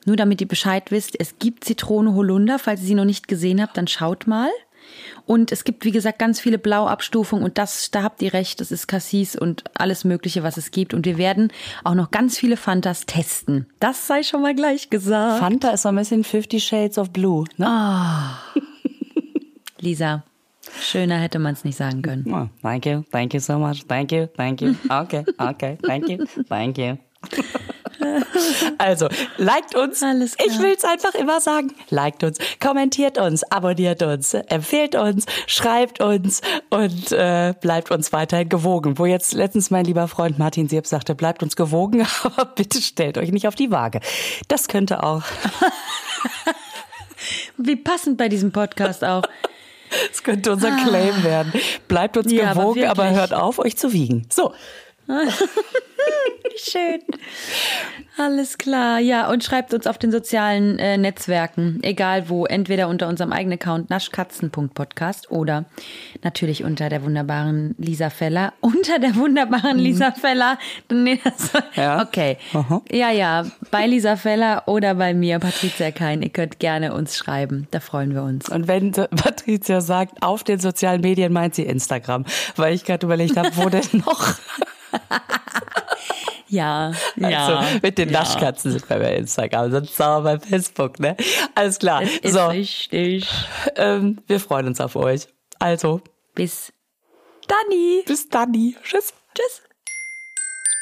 [0.06, 2.60] nur damit ihr Bescheid wisst, es gibt Zitrone Holunder.
[2.60, 4.49] Falls ihr sie noch nicht gesehen habt, dann schaut mal.
[5.26, 8.72] Und es gibt, wie gesagt, ganz viele Blauabstufungen und das, da habt ihr recht, das
[8.72, 10.93] ist Cassis und alles Mögliche, was es gibt.
[10.93, 11.51] Und wir werden
[11.84, 13.66] auch noch ganz viele Fantas testen.
[13.80, 15.39] Das sei schon mal gleich gesagt.
[15.39, 17.68] Fanta ist so ein bisschen Fifty Shades of Blue, ne?
[18.56, 18.60] Oh.
[19.80, 20.24] Lisa,
[20.82, 22.26] schöner hätte man es nicht sagen können.
[22.34, 26.26] Oh, thank you, thank you so much, thank you, thank you, okay, okay, thank you,
[26.49, 26.97] thank you.
[28.78, 30.01] Also, liked uns.
[30.04, 30.47] Alles klar.
[30.49, 31.74] Ich will es einfach immer sagen.
[31.89, 38.49] Liked uns, kommentiert uns, abonniert uns, empfehlt uns, schreibt uns und äh, bleibt uns weiterhin
[38.49, 38.97] gewogen.
[38.97, 43.18] Wo jetzt letztens mein lieber Freund Martin Sieb sagte, bleibt uns gewogen, aber bitte stellt
[43.18, 43.99] euch nicht auf die Waage.
[44.47, 45.24] Das könnte auch.
[47.58, 49.24] Wie passend bei diesem Podcast auch.
[50.10, 51.54] Das könnte unser Claim werden.
[51.88, 53.20] Bleibt uns Ja, aber gewogen, aber, wirklich.
[53.20, 54.26] hört auf, euch zu wiegen.
[54.32, 54.54] So.
[56.56, 57.01] Schön.
[58.18, 58.99] Alles klar.
[58.99, 63.58] Ja, und schreibt uns auf den sozialen äh, Netzwerken, egal wo, entweder unter unserem eigenen
[63.58, 65.66] Account naschkatzen.podcast oder
[66.22, 68.54] natürlich unter der wunderbaren Lisa Feller.
[68.62, 70.58] Unter der wunderbaren Lisa Feller.
[70.91, 72.01] Nee, das, Ja.
[72.01, 72.38] Okay.
[72.54, 72.82] Aha.
[72.91, 76.22] Ja, ja, bei Lisa Feller oder bei mir, Patricia Kein.
[76.22, 77.68] Ihr könnt gerne uns schreiben.
[77.72, 78.49] Da freuen wir uns.
[78.49, 82.26] Und wenn Patricia sagt, auf den sozialen Medien meint sie Instagram,
[82.56, 84.36] weil ich gerade überlegt habe, wo denn noch?
[86.48, 87.48] Ja, ja.
[87.48, 88.20] Also mit den ja.
[88.20, 91.18] Naschkatzen sind wir bei Instagram, sonst sind wir bei Facebook, ne?
[91.56, 92.04] Alles klar.
[92.04, 93.28] Ist So, richtig.
[93.76, 95.28] ähm, wir freuen uns auf euch.
[95.60, 96.02] Also,
[96.36, 96.72] Bis
[97.48, 98.04] Dani.
[98.06, 98.76] Bis Dani.
[98.84, 99.14] Tschüss.
[99.36, 99.62] Tschüss.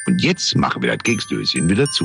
[0.06, 2.04] Und jetzt machen wir das Keksdöschen wieder zu.